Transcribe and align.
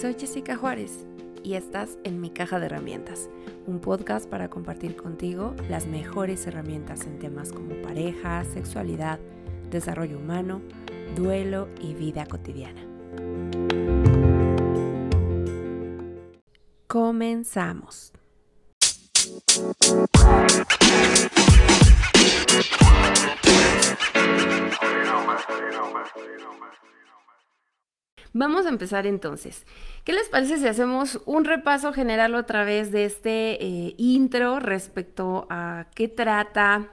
Soy 0.00 0.12
Jessica 0.12 0.56
Juárez 0.56 1.06
y 1.42 1.54
estás 1.54 1.96
en 2.04 2.20
Mi 2.20 2.28
Caja 2.28 2.60
de 2.60 2.66
Herramientas, 2.66 3.30
un 3.66 3.80
podcast 3.80 4.28
para 4.28 4.50
compartir 4.50 4.94
contigo 4.94 5.56
las 5.70 5.86
mejores 5.86 6.46
herramientas 6.46 7.06
en 7.06 7.18
temas 7.18 7.50
como 7.50 7.80
pareja, 7.80 8.44
sexualidad, 8.44 9.18
desarrollo 9.70 10.18
humano, 10.18 10.60
duelo 11.16 11.70
y 11.80 11.94
vida 11.94 12.26
cotidiana. 12.26 12.82
Comenzamos. 16.86 18.12
Vamos 28.32 28.66
a 28.66 28.68
empezar 28.68 29.06
entonces. 29.06 29.66
¿Qué 30.04 30.12
les 30.12 30.28
parece 30.28 30.58
si 30.58 30.66
hacemos 30.66 31.20
un 31.26 31.44
repaso 31.44 31.92
general 31.92 32.34
otra 32.34 32.64
vez 32.64 32.92
de 32.92 33.04
este 33.04 33.64
eh, 33.64 33.94
intro 33.98 34.60
respecto 34.60 35.46
a 35.50 35.86
qué 35.94 36.08
trata 36.08 36.92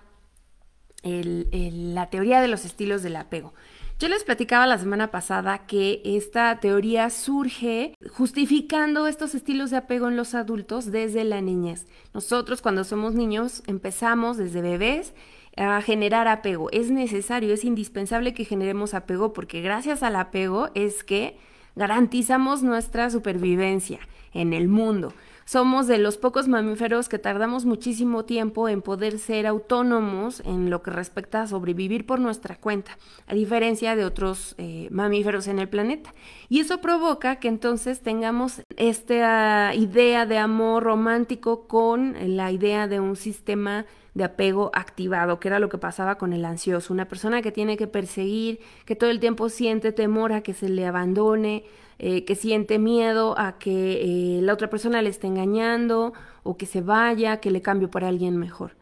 la 1.04 2.09
teoría 2.09 2.40
de 2.42 2.48
los 2.48 2.66
estilos 2.66 3.04
del 3.04 3.18
apego? 3.18 3.54
Yo 4.00 4.09
les 4.09 4.23
platicaba 4.23 4.68
la 4.68 4.78
semana 4.78 5.12
pasada 5.12 5.66
que 5.66 6.02
esta 6.04 6.59
teoría 6.59 7.09
surge 7.09 7.95
justificando 8.12 9.08
estos 9.08 9.36
estilos 9.36 9.70
de 9.70 9.78
apego 9.78 10.09
en 10.09 10.18
los 10.18 10.36
adultos 10.36 10.92
desde 10.92 11.23
la 11.23 11.40
niñez. 11.40 11.88
Nosotros 12.14 12.62
cuando 12.62 12.84
somos 12.84 13.14
niños 13.14 13.64
empezamos 13.66 14.36
desde 14.36 14.62
bebés 14.62 15.14
a 15.56 15.82
generar 15.82 16.28
apego. 16.28 16.70
Es 16.72 16.90
necesario, 16.90 17.54
es 17.54 17.64
indispensable 17.64 18.34
que 18.34 18.46
generemos 18.46 18.94
apego 18.94 19.34
porque 19.34 19.62
gracias 19.62 20.04
al 20.04 20.16
apego 20.16 20.70
es 20.74 21.04
que 21.04 21.38
garantizamos 21.76 22.64
nuestra 22.64 23.10
supervivencia 23.10 24.00
en 24.34 24.54
el 24.54 24.68
mundo. 24.68 25.14
Somos 25.45 25.88
de 25.88 25.97
los 25.97 26.17
pocos 26.17 26.47
mamíferos 26.47 27.09
que 27.09 27.19
tardamos 27.19 27.66
muchísimo 27.66 28.23
tiempo 28.23 28.69
en 28.69 28.81
poder 28.81 29.19
ser 29.19 29.45
autónomos 29.45 30.41
en 30.45 30.69
lo 30.69 30.81
que 30.81 30.91
respecta 30.91 31.41
a 31.41 31.47
sobrevivir 31.47 32.05
por 32.05 32.19
nuestra 32.19 32.55
cuenta, 32.55 32.97
a 33.27 33.33
diferencia 33.33 33.95
de 33.95 34.05
otros 34.05 34.55
eh, 34.58 34.88
mamíferos 34.91 35.47
en 35.47 35.59
el 35.59 35.67
planeta. 35.67 36.14
Y 36.47 36.61
eso 36.61 36.80
provoca 36.80 37.38
que 37.38 37.49
entonces 37.49 38.02
tengamos 38.02 38.61
esta 38.77 39.73
idea 39.75 40.25
de 40.25 40.38
amor 40.38 40.83
romántico 40.83 41.67
con 41.67 42.16
la 42.38 42.52
idea 42.52 42.88
de 42.88 42.99
un 42.99 43.16
sistema 43.16 43.86
de 44.14 44.23
apego 44.23 44.71
activado, 44.73 45.39
que 45.39 45.47
era 45.47 45.59
lo 45.59 45.69
que 45.69 45.77
pasaba 45.77 46.17
con 46.17 46.33
el 46.33 46.45
ansioso, 46.45 46.94
una 46.94 47.08
persona 47.08 47.41
que 47.41 47.52
tiene 47.52 47.77
que 47.77 47.88
perseguir, 47.88 48.59
que 48.86 48.95
todo 48.95 49.09
el 49.09 49.19
tiempo 49.19 49.49
siente 49.49 49.91
temor 49.91 50.33
a 50.33 50.41
que 50.41 50.53
se 50.53 50.69
le 50.69 50.86
abandone, 50.86 51.64
eh, 52.06 52.26
que 52.26 52.36
siente 52.36 52.80
miedo 52.80 53.34
a 53.40 53.58
que 53.58 54.02
eh, 54.02 54.42
la 54.42 54.52
otra 54.52 54.70
persona 54.70 55.02
le 55.02 55.08
esté 55.08 55.28
engañando 55.28 56.12
o 56.44 56.58
que 56.58 56.66
se 56.66 56.82
vaya, 56.82 57.38
que 57.38 57.50
le 57.50 57.62
cambie 57.62 57.88
por 57.88 58.04
alguien 58.04 58.36
mejor. 58.36 58.76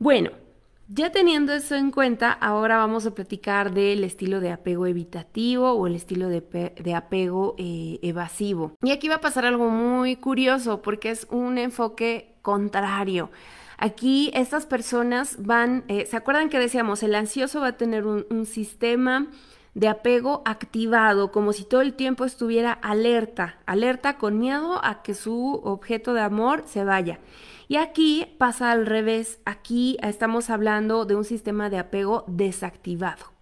Bueno, 0.00 0.32
ya 0.88 1.12
teniendo 1.12 1.52
eso 1.52 1.76
en 1.76 1.92
cuenta, 1.92 2.32
ahora 2.32 2.76
vamos 2.76 3.06
a 3.06 3.14
platicar 3.14 3.72
del 3.72 4.02
estilo 4.02 4.40
de 4.40 4.50
apego 4.50 4.88
evitativo 4.88 5.74
o 5.74 5.86
el 5.86 5.94
estilo 5.94 6.28
de, 6.28 6.94
apego 6.96 7.54
eh, 7.56 8.00
evasivo. 8.02 8.72
Y 8.82 8.90
aquí 8.90 9.06
va 9.06 9.16
a 9.16 9.20
pasar 9.20 9.46
algo 9.46 9.70
muy 9.70 10.16
curioso 10.16 10.82
porque 10.82 11.10
es 11.10 11.28
un 11.30 11.56
enfoque 11.56 12.34
contrario. 12.42 13.30
Aquí 13.78 14.32
estas 14.34 14.66
personas 14.66 15.36
van, 15.38 15.84
¿se 15.86 16.16
acuerdan 16.16 16.48
que 16.48 16.58
decíamos, 16.58 17.04
el 17.04 17.14
ansioso 17.14 17.60
va 17.60 17.68
a 17.68 17.76
tener 17.76 18.04
un 18.04 18.44
sistema 18.44 19.28
de 19.74 19.88
apego 19.88 20.42
activado, 20.44 21.32
como 21.32 21.52
si 21.52 21.64
todo 21.64 21.80
el 21.80 21.94
tiempo 21.94 22.24
estuviera 22.24 22.72
alerta, 22.72 23.58
alerta 23.66 24.18
con 24.18 24.38
miedo 24.38 24.80
a 24.84 25.02
que 25.02 25.14
su 25.14 25.60
objeto 25.64 26.14
de 26.14 26.20
amor 26.20 26.62
se 26.66 26.84
vaya. 26.84 27.18
Y 27.66 27.76
aquí 27.76 28.34
pasa 28.38 28.70
al 28.70 28.86
revés, 28.86 29.40
aquí 29.44 29.96
estamos 30.02 30.50
hablando 30.50 31.04
de 31.04 31.16
un 31.16 31.24
sistema 31.24 31.70
de 31.70 31.78
apego 31.78 32.24
desactivado. 32.28 33.33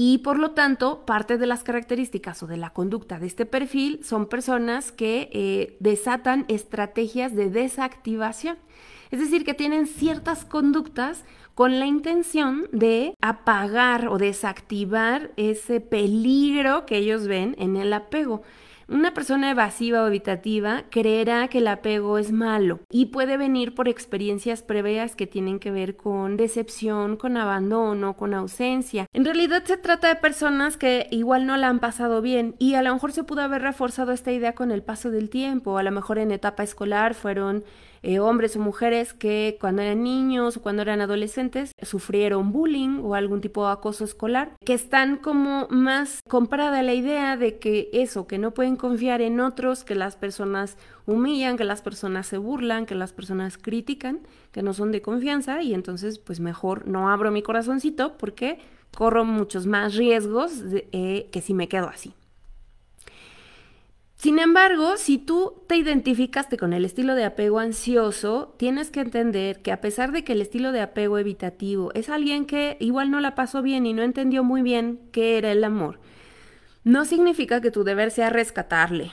Y 0.00 0.18
por 0.18 0.38
lo 0.38 0.52
tanto, 0.52 1.04
parte 1.04 1.38
de 1.38 1.46
las 1.48 1.64
características 1.64 2.44
o 2.44 2.46
de 2.46 2.56
la 2.56 2.70
conducta 2.70 3.18
de 3.18 3.26
este 3.26 3.46
perfil 3.46 3.98
son 4.04 4.28
personas 4.28 4.92
que 4.92 5.28
eh, 5.32 5.76
desatan 5.80 6.44
estrategias 6.46 7.34
de 7.34 7.50
desactivación. 7.50 8.58
Es 9.10 9.18
decir, 9.18 9.44
que 9.44 9.54
tienen 9.54 9.88
ciertas 9.88 10.44
conductas 10.44 11.24
con 11.56 11.80
la 11.80 11.86
intención 11.86 12.68
de 12.70 13.12
apagar 13.20 14.06
o 14.06 14.18
desactivar 14.18 15.32
ese 15.36 15.80
peligro 15.80 16.86
que 16.86 16.98
ellos 16.98 17.26
ven 17.26 17.56
en 17.58 17.76
el 17.76 17.92
apego. 17.92 18.42
Una 18.90 19.12
persona 19.12 19.50
evasiva 19.50 20.02
o 20.02 20.06
evitativa 20.06 20.84
creerá 20.88 21.48
que 21.48 21.58
el 21.58 21.68
apego 21.68 22.16
es 22.16 22.32
malo 22.32 22.80
y 22.90 23.06
puede 23.06 23.36
venir 23.36 23.74
por 23.74 23.86
experiencias 23.86 24.62
previas 24.62 25.14
que 25.14 25.26
tienen 25.26 25.58
que 25.58 25.70
ver 25.70 25.94
con 25.94 26.38
decepción, 26.38 27.18
con 27.18 27.36
abandono, 27.36 28.16
con 28.16 28.32
ausencia. 28.32 29.04
En 29.12 29.26
realidad 29.26 29.62
se 29.64 29.76
trata 29.76 30.08
de 30.08 30.14
personas 30.14 30.78
que 30.78 31.06
igual 31.10 31.44
no 31.44 31.58
la 31.58 31.68
han 31.68 31.80
pasado 31.80 32.22
bien 32.22 32.54
y 32.58 32.76
a 32.76 32.82
lo 32.82 32.94
mejor 32.94 33.12
se 33.12 33.24
pudo 33.24 33.42
haber 33.42 33.60
reforzado 33.60 34.12
esta 34.12 34.32
idea 34.32 34.54
con 34.54 34.70
el 34.70 34.82
paso 34.82 35.10
del 35.10 35.28
tiempo, 35.28 35.76
a 35.76 35.82
lo 35.82 35.90
mejor 35.90 36.16
en 36.16 36.32
etapa 36.32 36.62
escolar 36.62 37.12
fueron 37.12 37.64
eh, 38.02 38.20
hombres 38.20 38.56
o 38.56 38.60
mujeres 38.60 39.12
que 39.12 39.56
cuando 39.60 39.82
eran 39.82 40.02
niños 40.02 40.56
o 40.56 40.62
cuando 40.62 40.82
eran 40.82 41.00
adolescentes 41.00 41.72
sufrieron 41.82 42.52
bullying 42.52 43.00
o 43.02 43.14
algún 43.14 43.40
tipo 43.40 43.66
de 43.66 43.72
acoso 43.72 44.04
escolar, 44.04 44.52
que 44.64 44.74
están 44.74 45.16
como 45.16 45.66
más 45.70 46.20
comprada 46.28 46.82
la 46.82 46.94
idea 46.94 47.36
de 47.36 47.58
que 47.58 47.90
eso, 47.92 48.26
que 48.26 48.38
no 48.38 48.52
pueden 48.52 48.76
confiar 48.76 49.20
en 49.20 49.40
otros, 49.40 49.84
que 49.84 49.94
las 49.94 50.16
personas 50.16 50.76
humillan, 51.06 51.56
que 51.56 51.64
las 51.64 51.82
personas 51.82 52.26
se 52.26 52.38
burlan, 52.38 52.86
que 52.86 52.94
las 52.94 53.12
personas 53.12 53.58
critican, 53.58 54.20
que 54.52 54.62
no 54.62 54.74
son 54.74 54.92
de 54.92 55.02
confianza 55.02 55.62
y 55.62 55.74
entonces 55.74 56.18
pues 56.18 56.40
mejor 56.40 56.86
no 56.86 57.10
abro 57.10 57.30
mi 57.30 57.42
corazoncito 57.42 58.18
porque 58.18 58.58
corro 58.96 59.24
muchos 59.24 59.66
más 59.66 59.94
riesgos 59.94 60.62
eh, 60.92 61.28
que 61.30 61.40
si 61.40 61.54
me 61.54 61.68
quedo 61.68 61.88
así. 61.88 62.14
Sin 64.18 64.40
embargo, 64.40 64.96
si 64.96 65.16
tú 65.16 65.62
te 65.68 65.76
identificaste 65.76 66.56
con 66.56 66.72
el 66.72 66.84
estilo 66.84 67.14
de 67.14 67.24
apego 67.24 67.60
ansioso, 67.60 68.52
tienes 68.56 68.90
que 68.90 68.98
entender 68.98 69.62
que 69.62 69.70
a 69.70 69.80
pesar 69.80 70.10
de 70.10 70.24
que 70.24 70.32
el 70.32 70.40
estilo 70.40 70.72
de 70.72 70.80
apego 70.80 71.18
evitativo 71.18 71.92
es 71.94 72.08
alguien 72.08 72.44
que 72.44 72.76
igual 72.80 73.12
no 73.12 73.20
la 73.20 73.36
pasó 73.36 73.62
bien 73.62 73.86
y 73.86 73.92
no 73.92 74.02
entendió 74.02 74.42
muy 74.42 74.62
bien 74.62 74.98
qué 75.12 75.38
era 75.38 75.52
el 75.52 75.62
amor, 75.62 76.00
no 76.82 77.04
significa 77.04 77.60
que 77.60 77.70
tu 77.70 77.84
deber 77.84 78.10
sea 78.10 78.28
rescatarle. 78.28 79.12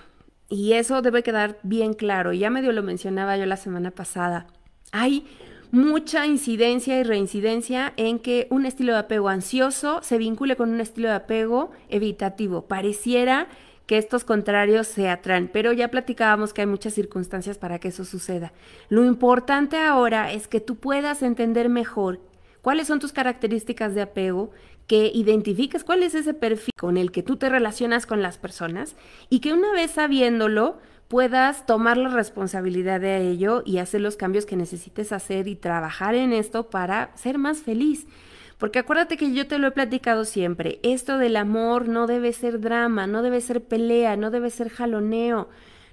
Y 0.50 0.74
eso 0.74 1.04
debe 1.04 1.22
quedar 1.22 1.60
bien 1.62 1.94
claro. 1.94 2.34
Ya 2.34 2.50
medio 2.50 2.72
lo 2.72 2.82
mencionaba 2.82 3.38
yo 3.38 3.46
la 3.46 3.58
semana 3.58 3.92
pasada. 3.92 4.48
Hay 4.92 5.28
mucha 5.72 6.26
incidencia 6.26 7.00
y 7.00 7.04
reincidencia 7.04 7.94
en 7.98 8.18
que 8.18 8.48
un 8.50 8.66
estilo 8.66 8.94
de 8.94 9.00
apego 9.00 9.30
ansioso 9.30 10.00
se 10.02 10.18
vincule 10.18 10.56
con 10.56 10.70
un 10.70 10.82
estilo 10.82 11.10
de 11.10 11.16
apego 11.16 11.72
evitativo. 11.90 12.64
Pareciera 12.68 13.50
que 13.86 13.98
estos 13.98 14.24
contrarios 14.24 14.88
se 14.88 15.10
atraen, 15.10 15.48
pero 15.52 15.72
ya 15.74 15.90
platicábamos 15.90 16.54
que 16.54 16.62
hay 16.62 16.68
muchas 16.68 16.94
circunstancias 16.94 17.58
para 17.58 17.80
que 17.80 17.90
eso 17.90 18.06
suceda. 18.06 18.52
Lo 18.90 19.06
importante 19.06 19.78
ahora 19.78 20.32
es 20.32 20.48
que 20.48 20.60
tú 20.60 20.76
puedas 20.76 21.22
entender 21.22 21.70
mejor 21.70 22.20
cuáles 22.62 22.88
son 22.88 23.00
tus 23.00 23.14
características 23.14 23.94
de 23.94 24.02
apego, 24.02 24.52
que 24.88 25.12
identifiques 25.14 25.84
cuál 25.84 26.04
es 26.04 26.16
ese 26.16 26.34
perfil 26.34 26.74
con 26.78 26.98
el 26.98 27.12
que 27.12 27.24
tú 27.24 27.38
te 27.38 27.50
relacionas 27.50 28.06
con 28.06 28.22
las 28.22 28.38
personas 28.38 28.96
y 29.30 29.40
que 29.40 29.54
una 29.54 29.72
vez 29.72 29.92
sabiéndolo 29.92 30.78
puedas 31.08 31.66
tomar 31.66 31.98
la 31.98 32.10
responsabilidad 32.10 33.00
de 33.00 33.30
ello 33.30 33.62
y 33.66 33.78
hacer 33.78 34.02
los 34.02 34.16
cambios 34.16 34.46
que 34.46 34.56
necesites 34.56 35.12
hacer 35.12 35.48
y 35.48 35.56
trabajar 35.56 36.16
en 36.16 36.34
esto 36.34 36.70
para 36.70 37.16
ser 37.16 37.38
más 37.38 37.60
feliz. 37.60 38.08
Porque 38.58 38.80
acuérdate 38.80 39.18
que 39.18 39.34
yo 39.34 39.48
te 39.48 39.60
lo 39.60 39.68
he 39.68 39.72
platicado 39.72 40.24
siempre, 40.26 40.80
esto 40.82 41.18
del 41.18 41.36
amor 41.36 41.88
no 41.90 42.08
debe 42.08 42.32
ser 42.32 42.62
drama, 42.62 43.06
no 43.06 43.22
debe 43.22 43.42
ser 43.42 43.64
pelea, 43.64 44.16
no 44.16 44.32
debe 44.32 44.50
ser 44.50 44.70
jaloneo. 44.70 45.50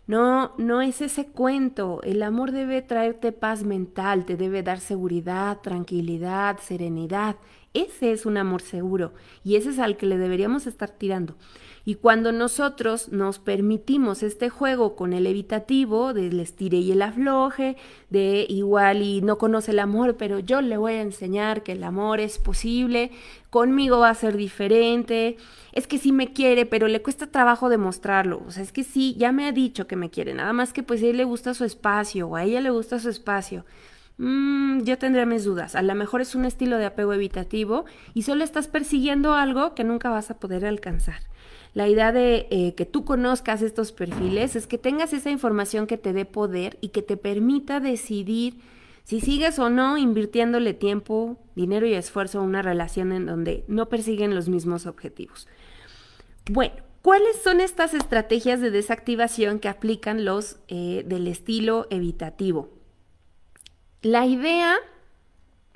No, 0.06 0.52
no 0.58 0.82
es 0.82 1.00
ese 1.00 1.26
cuento. 1.26 2.00
El 2.02 2.22
amor 2.22 2.50
debe 2.50 2.82
traerte 2.82 3.30
paz 3.32 3.64
mental, 3.64 4.24
te 4.26 4.36
debe 4.36 4.62
dar 4.62 4.80
seguridad, 4.80 5.60
tranquilidad, 5.60 6.58
serenidad. 6.58 7.36
Ese 7.72 8.12
es 8.12 8.26
un 8.26 8.36
amor 8.36 8.62
seguro 8.62 9.12
y 9.44 9.56
ese 9.56 9.70
es 9.70 9.78
al 9.78 9.96
que 9.96 10.06
le 10.06 10.18
deberíamos 10.18 10.66
estar 10.66 10.90
tirando. 10.90 11.36
Y 11.84 11.96
cuando 11.96 12.30
nosotros 12.30 13.08
nos 13.10 13.40
permitimos 13.40 14.22
este 14.22 14.48
juego 14.48 14.94
con 14.94 15.12
el 15.12 15.26
evitativo 15.26 16.14
del 16.14 16.38
estire 16.38 16.78
y 16.78 16.92
el 16.92 17.02
afloje, 17.02 17.76
de 18.08 18.46
igual 18.48 19.02
y 19.02 19.20
no 19.20 19.36
conoce 19.36 19.72
el 19.72 19.80
amor, 19.80 20.16
pero 20.16 20.38
yo 20.38 20.60
le 20.60 20.76
voy 20.76 20.92
a 20.92 21.02
enseñar 21.02 21.64
que 21.64 21.72
el 21.72 21.82
amor 21.82 22.20
es 22.20 22.38
posible, 22.38 23.10
conmigo 23.50 23.98
va 23.98 24.10
a 24.10 24.14
ser 24.14 24.36
diferente, 24.36 25.36
es 25.72 25.88
que 25.88 25.98
sí 25.98 26.12
me 26.12 26.32
quiere, 26.32 26.66
pero 26.66 26.86
le 26.86 27.02
cuesta 27.02 27.26
trabajo 27.26 27.68
demostrarlo, 27.68 28.42
o 28.46 28.50
sea, 28.52 28.62
es 28.62 28.70
que 28.70 28.84
sí, 28.84 29.16
ya 29.18 29.32
me 29.32 29.46
ha 29.46 29.52
dicho 29.52 29.88
que 29.88 29.96
me 29.96 30.10
quiere, 30.10 30.34
nada 30.34 30.52
más 30.52 30.72
que 30.72 30.84
pues 30.84 31.02
a 31.02 31.06
él 31.06 31.16
le 31.16 31.24
gusta 31.24 31.52
su 31.52 31.64
espacio 31.64 32.28
o 32.28 32.36
a 32.36 32.44
ella 32.44 32.60
le 32.60 32.70
gusta 32.70 33.00
su 33.00 33.08
espacio. 33.08 33.64
Mm, 34.18 34.82
yo 34.84 34.98
tendría 34.98 35.26
mis 35.26 35.44
dudas. 35.44 35.74
A 35.74 35.82
lo 35.82 35.94
mejor 35.94 36.20
es 36.20 36.34
un 36.34 36.44
estilo 36.44 36.76
de 36.76 36.84
apego 36.84 37.12
evitativo 37.12 37.86
y 38.14 38.22
solo 38.22 38.44
estás 38.44 38.68
persiguiendo 38.68 39.34
algo 39.34 39.74
que 39.74 39.84
nunca 39.84 40.10
vas 40.10 40.30
a 40.30 40.38
poder 40.38 40.64
alcanzar. 40.66 41.31
La 41.74 41.88
idea 41.88 42.12
de 42.12 42.48
eh, 42.50 42.74
que 42.74 42.84
tú 42.84 43.04
conozcas 43.04 43.62
estos 43.62 43.92
perfiles 43.92 44.56
es 44.56 44.66
que 44.66 44.76
tengas 44.76 45.12
esa 45.12 45.30
información 45.30 45.86
que 45.86 45.96
te 45.96 46.12
dé 46.12 46.26
poder 46.26 46.76
y 46.80 46.88
que 46.88 47.00
te 47.02 47.16
permita 47.16 47.80
decidir 47.80 48.60
si 49.04 49.20
sigues 49.20 49.58
o 49.58 49.70
no 49.70 49.96
invirtiéndole 49.96 50.74
tiempo, 50.74 51.38
dinero 51.56 51.86
y 51.86 51.94
esfuerzo 51.94 52.38
a 52.38 52.42
una 52.42 52.62
relación 52.62 53.12
en 53.12 53.26
donde 53.26 53.64
no 53.68 53.88
persiguen 53.88 54.34
los 54.34 54.48
mismos 54.48 54.86
objetivos. 54.86 55.48
Bueno, 56.50 56.74
¿cuáles 57.00 57.40
son 57.42 57.60
estas 57.60 57.94
estrategias 57.94 58.60
de 58.60 58.70
desactivación 58.70 59.58
que 59.58 59.68
aplican 59.68 60.24
los 60.24 60.58
eh, 60.68 61.04
del 61.06 61.26
estilo 61.26 61.86
evitativo? 61.90 62.68
La 64.02 64.26
idea 64.26 64.76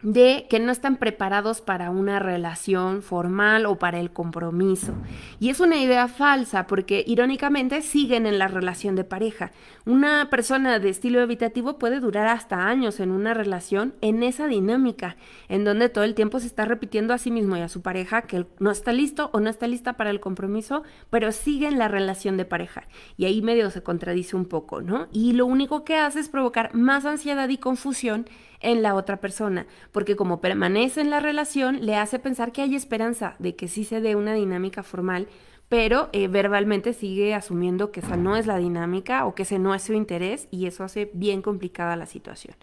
de 0.07 0.47
que 0.49 0.61
no 0.61 0.71
están 0.71 0.99
preparados 0.99 1.61
para 1.61 1.91
una 1.91 2.21
relación 2.21 3.03
formal 3.03 3.67
o 3.67 3.77
para 3.77 3.99
el 3.99 4.13
compromiso. 4.13 4.93
Y 5.41 5.51
es 5.51 5.59
una 5.59 5.79
idea 5.79 6.07
falsa 6.07 6.69
porque 6.69 7.03
irónicamente 7.05 7.83
siguen 7.83 8.25
en 8.25 8.39
la 8.39 8.47
relación 8.47 8.95
de 8.95 9.03
pareja. 9.03 9.51
Una 9.85 10.31
persona 10.31 10.79
de 10.79 10.91
estilo 10.91 11.21
evitativo 11.21 11.81
puede 11.81 11.99
durar 11.99 12.29
hasta 12.29 12.69
años 12.69 13.01
en 13.01 13.11
una 13.11 13.35
relación 13.35 13.95
en 14.01 14.23
esa 14.23 14.47
dinámica, 14.47 15.17
en 15.49 15.65
donde 15.65 15.89
todo 15.89 16.05
el 16.05 16.15
tiempo 16.15 16.39
se 16.39 16.47
está 16.47 16.67
repitiendo 16.67 17.13
a 17.13 17.19
sí 17.19 17.33
mismo 17.33 17.57
y 17.57 17.63
a 17.63 17.69
su 17.69 17.83
pareja 17.83 18.23
que 18.23 18.47
no 18.61 18.71
está 18.71 18.93
listo 18.93 19.31
o 19.33 19.41
no 19.41 19.51
está 19.51 19.67
lista 19.67 19.95
para 19.95 20.11
el 20.11 20.21
compromiso, 20.21 20.85
pero 21.11 21.33
sigue 21.33 21.67
en 21.67 21.79
la 21.81 21.89
relación 21.89 22.37
de 22.37 22.45
pareja. 22.45 22.85
Y 23.17 23.25
ahí 23.25 23.43
medio 23.43 23.71
se 23.71 23.83
contradice 23.83 24.37
un 24.37 24.45
poco, 24.45 24.83
¿no? 24.83 25.09
Y 25.11 25.33
lo 25.33 25.47
único 25.47 25.85
que 25.85 25.97
hace 25.97 26.21
es 26.21 26.29
provocar 26.29 26.73
más 26.77 27.05
ansiedad 27.07 27.49
y 27.49 27.59
confusión 27.59 28.27
en 28.61 28.83
la 28.83 28.95
otra 28.95 29.19
persona, 29.19 29.67
porque 29.97 30.15
como 30.15 30.43
permanece 30.43 31.01
en 31.01 31.09
la 31.09 31.21
relación, 31.21 31.87
le 31.87 31.97
hace 31.97 32.19
pensar 32.19 32.53
que 32.53 32.61
hay 32.61 32.75
esperanza 32.75 33.35
de 33.39 33.57
que 33.57 33.67
sí 33.67 33.83
se 33.83 34.03
dé 34.03 34.15
una 34.15 34.35
dinámica 34.35 34.83
formal, 34.83 35.27
pero 35.71 36.11
eh, 36.13 36.29
verbalmente 36.29 36.93
sigue 36.93 37.33
asumiendo 37.33 37.93
que 37.93 38.01
esa 38.01 38.15
no 38.15 38.37
es 38.37 38.47
la 38.47 38.59
dinámica 38.59 39.25
o 39.25 39.35
que 39.35 39.45
ese 39.45 39.59
no 39.59 39.75
es 39.75 39.85
su 39.85 39.95
interés 39.95 40.49
y 40.51 40.67
eso 40.67 40.85
hace 40.85 41.11
bien 41.15 41.41
complicada 41.41 41.97
la 41.97 42.05
situación. 42.05 42.57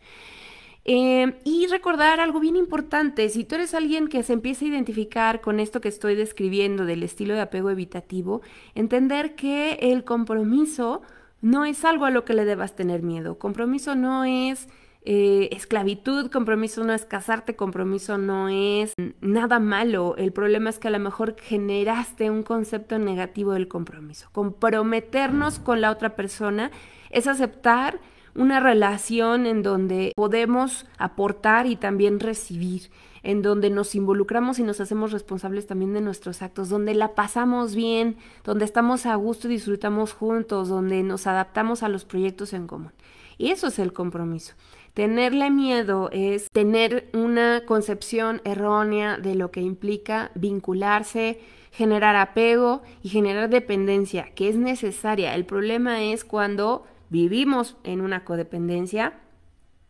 Eh, 0.85 1.39
y 1.43 1.65
recordar 1.65 2.19
algo 2.19 2.39
bien 2.39 2.55
importante, 2.55 3.27
si 3.29 3.45
tú 3.45 3.55
eres 3.55 3.73
alguien 3.73 4.09
que 4.09 4.21
se 4.21 4.33
empieza 4.33 4.65
a 4.65 4.67
identificar 4.67 5.41
con 5.41 5.59
esto 5.59 5.81
que 5.81 5.89
estoy 5.89 6.13
describiendo 6.13 6.85
del 6.85 7.01
estilo 7.01 7.33
de 7.33 7.41
apego 7.41 7.71
evitativo, 7.71 8.43
entender 8.75 9.33
que 9.33 9.79
el 9.81 10.03
compromiso 10.03 11.01
no 11.41 11.65
es 11.65 11.83
algo 11.83 12.05
a 12.05 12.11
lo 12.11 12.25
que 12.25 12.35
le 12.35 12.45
debas 12.45 12.75
tener 12.75 13.01
miedo. 13.01 13.39
Compromiso 13.39 13.95
no 13.95 14.23
es 14.23 14.67
eh, 15.05 15.49
esclavitud, 15.51 16.31
compromiso 16.31 16.83
no 16.83 16.93
es 16.93 17.05
casarte, 17.05 17.55
compromiso 17.57 18.17
no 18.17 18.47
es 18.47 18.93
nada 19.19 19.59
malo. 19.59 20.15
El 20.17 20.31
problema 20.31 20.69
es 20.69 20.79
que 20.79 20.87
a 20.87 20.91
lo 20.91 20.99
mejor 20.99 21.35
generaste 21.37 22.29
un 22.29 22.43
concepto 22.43 22.97
negativo 22.99 23.51
del 23.51 23.67
compromiso. 23.67 24.29
Comprometernos 24.31 25.59
con 25.59 25.81
la 25.81 25.91
otra 25.91 26.15
persona 26.15 26.71
es 27.09 27.27
aceptar 27.27 27.99
una 28.35 28.59
relación 28.59 29.45
en 29.45 29.61
donde 29.61 30.11
podemos 30.15 30.85
aportar 30.97 31.67
y 31.67 31.75
también 31.75 32.19
recibir, 32.19 32.89
en 33.21 33.41
donde 33.41 33.69
nos 33.69 33.95
involucramos 33.95 34.57
y 34.57 34.63
nos 34.63 34.79
hacemos 34.79 35.11
responsables 35.11 35.67
también 35.67 35.93
de 35.93 36.01
nuestros 36.01 36.41
actos, 36.41 36.69
donde 36.69 36.95
la 36.95 37.13
pasamos 37.13 37.75
bien, 37.75 38.17
donde 38.43 38.65
estamos 38.65 39.05
a 39.05 39.15
gusto 39.15 39.47
y 39.47 39.51
disfrutamos 39.51 40.13
juntos, 40.13 40.69
donde 40.69 41.03
nos 41.03 41.27
adaptamos 41.27 41.83
a 41.83 41.89
los 41.89 42.05
proyectos 42.05 42.53
en 42.53 42.67
común. 42.67 42.91
Y 43.37 43.51
eso 43.51 43.67
es 43.67 43.79
el 43.79 43.93
compromiso. 43.93 44.53
Tenerle 44.93 45.49
miedo 45.49 46.09
es 46.11 46.51
tener 46.51 47.09
una 47.13 47.63
concepción 47.65 48.41
errónea 48.45 49.17
de 49.17 49.33
lo 49.33 49.49
que 49.49 49.59
implica 49.61 50.29
vincularse, 50.35 51.39
generar 51.71 52.15
apego 52.15 52.83
y 53.01 53.09
generar 53.09 53.49
dependencia, 53.49 54.29
que 54.35 54.49
es 54.49 54.55
necesaria. 54.55 55.33
El 55.33 55.45
problema 55.45 56.03
es 56.03 56.23
cuando 56.23 56.85
vivimos 57.09 57.75
en 57.83 58.01
una 58.01 58.23
codependencia 58.23 59.13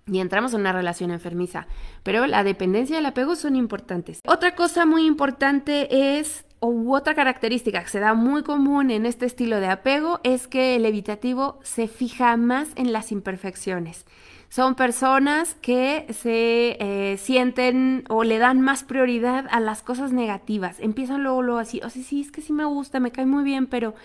y 0.08 0.20
entramos 0.20 0.54
en 0.54 0.62
una 0.62 0.72
relación 0.72 1.12
enfermiza. 1.12 1.68
Pero 2.04 2.26
la 2.26 2.46
dependencia 2.46 2.96
y 2.96 3.00
el 3.00 3.06
apego 3.06 3.36
son 3.36 3.58
importantes. 3.58 4.22
Otra 4.26 4.56
cosa 4.56 4.86
muy 4.86 5.06
importante 5.06 6.18
es, 6.18 6.46
o 6.60 6.94
otra 6.96 7.14
característica 7.14 7.84
que 7.84 7.90
se 7.90 8.00
da 8.00 8.14
muy 8.14 8.44
común 8.44 8.90
en 8.90 9.06
este 9.06 9.26
estilo 9.26 9.60
de 9.60 9.68
apego, 9.68 10.22
es 10.24 10.48
que 10.48 10.78
el 10.78 10.86
evitativo 10.86 11.60
se 11.62 11.90
fija 11.90 12.38
más 12.38 12.70
en 12.78 12.94
las 12.94 13.12
imperfecciones. 13.12 14.06
Son 14.54 14.76
personas 14.76 15.56
que 15.64 16.06
se 16.14 16.78
eh, 16.80 17.18
sienten 17.18 18.04
o 18.08 18.24
le 18.24 18.38
dan 18.38 18.62
más 18.62 18.84
prioridad 18.84 19.48
a 19.50 19.60
las 19.60 19.82
cosas 19.82 20.12
negativas. 20.12 20.80
Empiezan 20.80 21.24
luego, 21.24 21.42
luego 21.42 21.60
así, 21.60 21.82
o 21.84 21.90
sea, 21.90 22.04
sí, 22.04 22.22
es 22.22 22.32
que 22.32 22.42
sí 22.42 22.54
me 22.54 22.66
gusta, 22.66 23.00
me 23.00 23.10
cae 23.10 23.26
muy 23.26 23.44
bien, 23.44 23.66
pero 23.66 23.96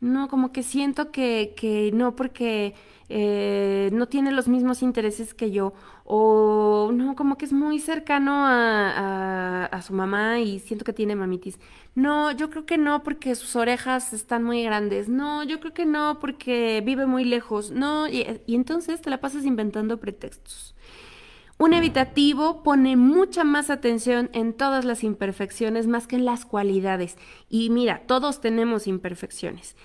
no, 0.00 0.28
como 0.28 0.50
que 0.50 0.62
siento 0.62 1.10
que, 1.10 1.52
que 1.58 1.90
no, 1.92 2.16
porque 2.16 2.72
eh, 3.08 3.90
no 3.92 4.06
tiene 4.06 4.32
los 4.32 4.48
mismos 4.48 4.82
intereses 4.82 5.34
que 5.34 5.50
yo, 5.50 5.72
o 6.04 6.90
no, 6.92 7.14
como 7.16 7.38
que 7.38 7.46
es 7.46 7.52
muy 7.52 7.78
cercano 7.78 8.32
a, 8.46 9.80
su 9.82 9.92
mamá 9.94 10.40
y 10.40 10.58
siento 10.58 10.84
que 10.84 10.92
tiene 10.92 11.16
mamitis. 11.16 11.58
No, 11.94 12.32
yo 12.32 12.50
creo 12.50 12.66
que 12.66 12.78
no 12.78 13.02
porque 13.02 13.34
sus 13.34 13.56
orejas 13.56 14.12
están 14.12 14.42
muy 14.44 14.62
grandes. 14.64 15.08
No, 15.08 15.44
yo 15.44 15.60
creo 15.60 15.72
que 15.72 15.86
no 15.86 16.18
porque 16.20 16.82
vive 16.84 17.06
muy 17.06 17.24
lejos. 17.24 17.70
No, 17.70 18.08
y, 18.08 18.40
y 18.46 18.54
entonces 18.54 19.00
te 19.00 19.10
la 19.10 19.20
pasas 19.20 19.44
inventando 19.44 19.98
pretextos. 19.98 20.74
Un 21.58 21.74
evitativo 21.74 22.62
pone 22.62 22.96
mucha 22.96 23.42
más 23.42 23.68
atención 23.68 24.30
en 24.32 24.52
todas 24.52 24.84
las 24.84 25.02
imperfecciones 25.02 25.88
más 25.88 26.06
que 26.06 26.14
en 26.14 26.24
las 26.24 26.44
cualidades. 26.44 27.16
Y 27.48 27.70
mira, 27.70 28.04
todos 28.06 28.40
tenemos 28.40 28.86
imperfecciones, 28.86 29.76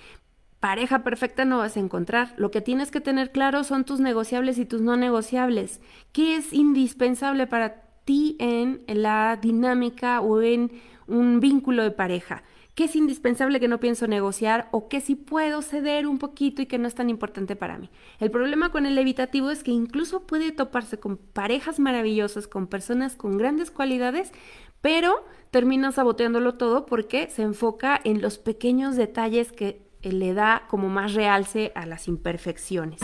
pareja 0.64 1.04
perfecta 1.04 1.44
no 1.44 1.58
vas 1.58 1.76
a 1.76 1.80
encontrar. 1.80 2.32
Lo 2.38 2.50
que 2.50 2.62
tienes 2.62 2.90
que 2.90 3.02
tener 3.02 3.32
claro 3.32 3.64
son 3.64 3.84
tus 3.84 4.00
negociables 4.00 4.56
y 4.56 4.64
tus 4.64 4.80
no 4.80 4.96
negociables. 4.96 5.82
¿Qué 6.12 6.36
es 6.36 6.54
indispensable 6.54 7.46
para 7.46 7.82
ti 8.06 8.34
en 8.40 8.82
la 8.86 9.38
dinámica 9.42 10.22
o 10.22 10.40
en 10.40 10.72
un 11.06 11.38
vínculo 11.40 11.82
de 11.82 11.90
pareja? 11.90 12.44
¿Qué 12.74 12.84
es 12.84 12.96
indispensable 12.96 13.60
que 13.60 13.68
no 13.68 13.78
pienso 13.78 14.06
negociar 14.06 14.70
o 14.72 14.88
qué 14.88 15.02
sí 15.02 15.16
puedo 15.16 15.60
ceder 15.60 16.06
un 16.06 16.16
poquito 16.16 16.62
y 16.62 16.66
que 16.66 16.78
no 16.78 16.88
es 16.88 16.94
tan 16.94 17.10
importante 17.10 17.56
para 17.56 17.76
mí? 17.76 17.90
El 18.18 18.30
problema 18.30 18.70
con 18.70 18.86
el 18.86 18.96
evitativo 18.96 19.50
es 19.50 19.64
que 19.64 19.70
incluso 19.70 20.26
puede 20.26 20.50
toparse 20.50 20.98
con 20.98 21.18
parejas 21.18 21.78
maravillosas, 21.78 22.48
con 22.48 22.68
personas 22.68 23.16
con 23.16 23.36
grandes 23.36 23.70
cualidades, 23.70 24.32
pero 24.80 25.26
termina 25.50 25.92
saboteándolo 25.92 26.54
todo 26.54 26.86
porque 26.86 27.28
se 27.28 27.42
enfoca 27.42 28.00
en 28.02 28.22
los 28.22 28.38
pequeños 28.38 28.96
detalles 28.96 29.52
que 29.52 29.84
le 30.12 30.34
da 30.34 30.64
como 30.68 30.88
más 30.88 31.14
realce 31.14 31.72
a 31.74 31.86
las 31.86 32.08
imperfecciones. 32.08 33.00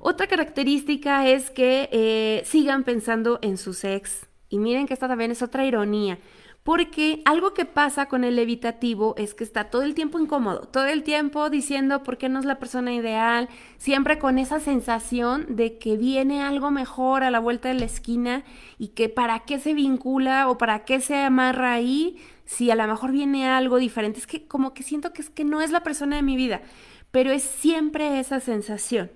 Otra 0.00 0.26
característica 0.26 1.26
es 1.26 1.50
que 1.50 1.88
eh, 1.90 2.42
sigan 2.44 2.84
pensando 2.84 3.38
en 3.42 3.56
sus 3.56 3.84
ex. 3.84 4.26
Y 4.48 4.58
miren 4.58 4.86
que 4.86 4.94
esta 4.94 5.08
también 5.08 5.32
es 5.32 5.42
otra 5.42 5.66
ironía. 5.66 6.18
Porque 6.62 7.22
algo 7.24 7.54
que 7.54 7.64
pasa 7.64 8.06
con 8.06 8.24
el 8.24 8.38
evitativo 8.40 9.14
es 9.16 9.34
que 9.34 9.44
está 9.44 9.70
todo 9.70 9.82
el 9.82 9.94
tiempo 9.94 10.18
incómodo, 10.18 10.62
todo 10.62 10.86
el 10.86 11.04
tiempo 11.04 11.48
diciendo 11.48 12.02
por 12.02 12.18
qué 12.18 12.28
no 12.28 12.40
es 12.40 12.44
la 12.44 12.58
persona 12.58 12.92
ideal, 12.92 13.48
siempre 13.78 14.18
con 14.18 14.38
esa 14.38 14.58
sensación 14.58 15.46
de 15.56 15.78
que 15.78 15.96
viene 15.96 16.42
algo 16.42 16.72
mejor 16.72 17.22
a 17.22 17.30
la 17.30 17.38
vuelta 17.38 17.68
de 17.68 17.74
la 17.74 17.84
esquina 17.84 18.42
y 18.78 18.88
que 18.88 19.08
para 19.08 19.40
qué 19.40 19.60
se 19.60 19.74
vincula 19.74 20.48
o 20.48 20.58
para 20.58 20.84
qué 20.84 21.00
se 21.00 21.16
amarra 21.16 21.72
ahí 21.72 22.16
si 22.46 22.70
a 22.70 22.74
lo 22.74 22.86
mejor 22.86 23.12
viene 23.12 23.48
algo 23.48 23.76
diferente. 23.76 24.18
Es 24.18 24.26
que 24.26 24.46
como 24.46 24.72
que 24.72 24.82
siento 24.82 25.12
que 25.12 25.20
es 25.20 25.30
que 25.30 25.44
no 25.44 25.60
es 25.60 25.70
la 25.70 25.82
persona 25.82 26.16
de 26.16 26.22
mi 26.22 26.36
vida, 26.36 26.62
pero 27.10 27.30
es 27.30 27.42
siempre 27.42 28.18
esa 28.18 28.40
sensación. 28.40 29.10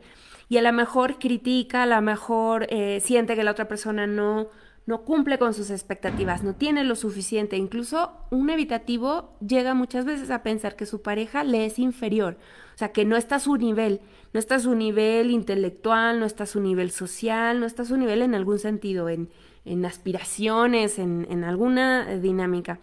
Y 0.49 0.59
a 0.59 0.63
lo 0.63 0.73
mejor 0.73 1.19
critica, 1.19 1.85
a 1.85 1.87
lo 1.87 2.03
mejor 2.03 2.67
eh, 2.71 3.01
siente 3.01 3.37
que 3.37 3.45
la 3.45 3.53
otra 3.53 3.69
persona 3.69 4.07
no, 4.09 4.49
no 4.85 5.03
cumple 5.03 5.39
con 5.39 5.55
sus 5.55 5.71
expectativas, 5.71 6.43
no 6.43 6.55
tiene 6.57 6.83
lo 6.83 6.97
suficiente. 6.97 7.57
Incluso 7.57 8.13
un 8.31 8.51
evitativo 8.51 9.37
llega 9.47 9.75
muchas 9.75 10.05
veces 10.05 10.31
a 10.31 10.43
pensar 10.43 10.75
que 10.75 10.87
su 10.87 11.03
pareja 11.03 11.45
le 11.45 11.67
es 11.67 11.79
inferior, 11.79 12.37
o 12.75 12.79
sea, 12.79 12.91
que 12.91 13.05
no 13.05 13.17
está 13.17 13.37
a 13.37 13.41
su 13.41 13.57
nivel, 13.57 14.01
no 14.33 14.41
está 14.41 14.57
a 14.57 14.61
su 14.61 14.75
nivel 14.75 15.31
intelectual, 15.31 16.19
no 16.19 16.27
está 16.27 16.43
a 16.43 16.47
su 16.47 16.61
nivel 16.61 16.91
social, 16.91 17.61
no 17.61 17.67
está 17.67 17.83
a 17.83 17.87
su 17.87 17.97
nivel 17.97 18.21
en 18.23 18.35
algún 18.35 18.59
sentido, 18.59 19.09
en, 19.09 19.29
en 19.65 19.85
aspiraciones, 19.85 20.99
en, 20.99 21.29
en 21.31 21.45
alguna 21.45 22.07
dinámica. 22.17 22.81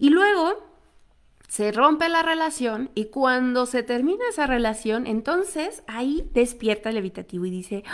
Y 0.00 0.08
luego 0.08 0.66
se 1.46 1.72
rompe 1.72 2.08
la 2.08 2.22
relación 2.22 2.90
y 2.94 3.06
cuando 3.06 3.66
se 3.66 3.82
termina 3.82 4.24
esa 4.30 4.46
relación, 4.46 5.06
entonces 5.06 5.82
ahí 5.86 6.26
despierta 6.32 6.88
el 6.88 6.96
evitativo 6.96 7.44
y 7.44 7.50
dice, 7.50 7.84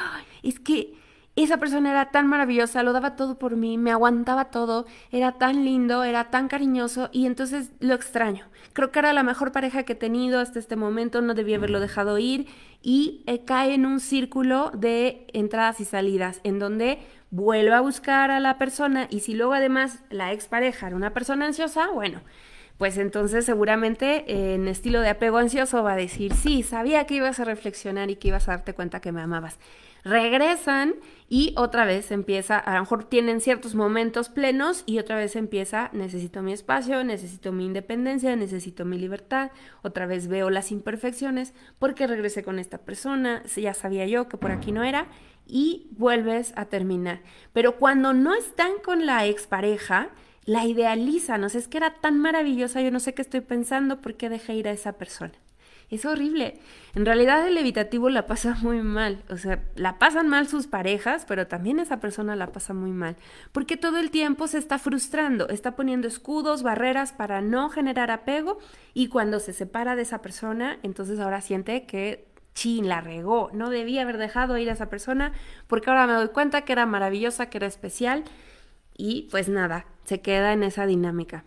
es 0.44 0.60
que 0.60 0.94
esa 1.42 1.58
persona 1.58 1.90
era 1.90 2.10
tan 2.10 2.26
maravillosa, 2.26 2.82
lo 2.82 2.94
daba 2.94 3.14
todo 3.14 3.38
por 3.38 3.56
mí, 3.56 3.76
me 3.76 3.90
aguantaba 3.90 4.46
todo, 4.46 4.86
era 5.12 5.32
tan 5.32 5.66
lindo, 5.66 6.02
era 6.02 6.30
tan 6.30 6.48
cariñoso 6.48 7.10
y 7.12 7.26
entonces 7.26 7.72
lo 7.78 7.94
extraño. 7.94 8.46
Creo 8.72 8.90
que 8.90 9.00
era 9.00 9.12
la 9.12 9.22
mejor 9.22 9.52
pareja 9.52 9.82
que 9.82 9.92
he 9.92 9.96
tenido 9.96 10.40
hasta 10.40 10.58
este 10.58 10.76
momento, 10.76 11.20
no 11.20 11.34
debía 11.34 11.56
haberlo 11.56 11.78
dejado 11.78 12.16
ir 12.16 12.46
y 12.82 13.22
eh, 13.26 13.44
cae 13.44 13.74
en 13.74 13.84
un 13.84 14.00
círculo 14.00 14.70
de 14.74 15.26
entradas 15.34 15.78
y 15.80 15.84
salidas 15.84 16.40
en 16.42 16.58
donde 16.58 17.00
vuelve 17.30 17.74
a 17.74 17.80
buscar 17.80 18.30
a 18.30 18.40
la 18.40 18.56
persona 18.56 19.06
y 19.10 19.20
si 19.20 19.34
luego 19.34 19.52
además 19.52 20.04
la 20.08 20.32
expareja 20.32 20.86
era 20.86 20.96
una 20.96 21.12
persona 21.12 21.44
ansiosa, 21.44 21.88
bueno, 21.90 22.22
pues 22.78 22.96
entonces 22.96 23.44
seguramente 23.44 24.54
en 24.54 24.68
estilo 24.68 25.02
de 25.02 25.10
apego 25.10 25.36
ansioso 25.36 25.82
va 25.82 25.92
a 25.92 25.96
decir, 25.96 26.32
sí, 26.32 26.62
sabía 26.62 27.04
que 27.04 27.16
ibas 27.16 27.40
a 27.40 27.44
reflexionar 27.44 28.10
y 28.10 28.16
que 28.16 28.28
ibas 28.28 28.48
a 28.48 28.52
darte 28.52 28.72
cuenta 28.72 29.00
que 29.00 29.12
me 29.12 29.20
amabas 29.20 29.58
regresan 30.06 30.94
y 31.28 31.52
otra 31.56 31.84
vez 31.84 32.12
empieza, 32.12 32.58
a 32.58 32.74
lo 32.74 32.80
mejor 32.80 33.04
tienen 33.04 33.40
ciertos 33.40 33.74
momentos 33.74 34.28
plenos 34.28 34.84
y 34.86 35.00
otra 35.00 35.16
vez 35.16 35.34
empieza, 35.34 35.90
necesito 35.92 36.42
mi 36.42 36.52
espacio, 36.52 37.02
necesito 37.02 37.50
mi 37.50 37.66
independencia, 37.66 38.36
necesito 38.36 38.84
mi 38.84 38.98
libertad, 38.98 39.50
otra 39.82 40.06
vez 40.06 40.28
veo 40.28 40.48
las 40.48 40.70
imperfecciones 40.70 41.54
porque 41.80 42.06
regresé 42.06 42.44
con 42.44 42.60
esta 42.60 42.78
persona, 42.78 43.42
ya 43.56 43.74
sabía 43.74 44.06
yo 44.06 44.28
que 44.28 44.36
por 44.36 44.52
aquí 44.52 44.70
no 44.70 44.84
era 44.84 45.08
y 45.44 45.88
vuelves 45.90 46.52
a 46.54 46.66
terminar. 46.66 47.20
Pero 47.52 47.76
cuando 47.76 48.12
no 48.12 48.32
están 48.34 48.74
con 48.84 49.06
la 49.06 49.26
expareja, 49.26 50.10
la 50.44 50.66
idealizan, 50.66 51.42
o 51.42 51.48
sea, 51.48 51.58
es 51.58 51.66
que 51.66 51.78
era 51.78 51.94
tan 51.94 52.20
maravillosa, 52.20 52.80
yo 52.80 52.92
no 52.92 53.00
sé 53.00 53.12
qué 53.12 53.22
estoy 53.22 53.40
pensando, 53.40 54.00
¿por 54.00 54.14
qué 54.14 54.28
dejé 54.28 54.54
ir 54.54 54.68
a 54.68 54.72
esa 54.72 54.92
persona? 54.92 55.32
Es 55.88 56.04
horrible. 56.04 56.58
En 56.96 57.06
realidad 57.06 57.46
el 57.46 57.56
evitativo 57.58 58.10
la 58.10 58.26
pasa 58.26 58.56
muy 58.62 58.80
mal. 58.82 59.22
O 59.30 59.36
sea, 59.36 59.62
la 59.76 59.98
pasan 59.98 60.28
mal 60.28 60.48
sus 60.48 60.66
parejas, 60.66 61.24
pero 61.26 61.46
también 61.46 61.78
esa 61.78 62.00
persona 62.00 62.34
la 62.34 62.48
pasa 62.48 62.74
muy 62.74 62.90
mal. 62.90 63.16
Porque 63.52 63.76
todo 63.76 63.98
el 63.98 64.10
tiempo 64.10 64.48
se 64.48 64.58
está 64.58 64.78
frustrando, 64.78 65.48
está 65.48 65.76
poniendo 65.76 66.08
escudos, 66.08 66.64
barreras 66.64 67.12
para 67.12 67.40
no 67.40 67.70
generar 67.70 68.10
apego 68.10 68.58
y 68.94 69.08
cuando 69.08 69.38
se 69.38 69.52
separa 69.52 69.94
de 69.94 70.02
esa 70.02 70.22
persona, 70.22 70.78
entonces 70.82 71.20
ahora 71.20 71.40
siente 71.40 71.86
que 71.86 72.26
chin, 72.54 72.88
la 72.88 73.00
regó. 73.00 73.50
No 73.52 73.70
debía 73.70 74.02
haber 74.02 74.18
dejado 74.18 74.58
ir 74.58 74.70
a 74.70 74.72
esa 74.72 74.88
persona 74.88 75.32
porque 75.68 75.90
ahora 75.90 76.08
me 76.08 76.14
doy 76.14 76.28
cuenta 76.28 76.62
que 76.62 76.72
era 76.72 76.86
maravillosa, 76.86 77.48
que 77.48 77.58
era 77.58 77.66
especial 77.68 78.24
y 78.96 79.28
pues 79.30 79.48
nada, 79.48 79.86
se 80.04 80.20
queda 80.20 80.52
en 80.52 80.64
esa 80.64 80.86
dinámica. 80.86 81.44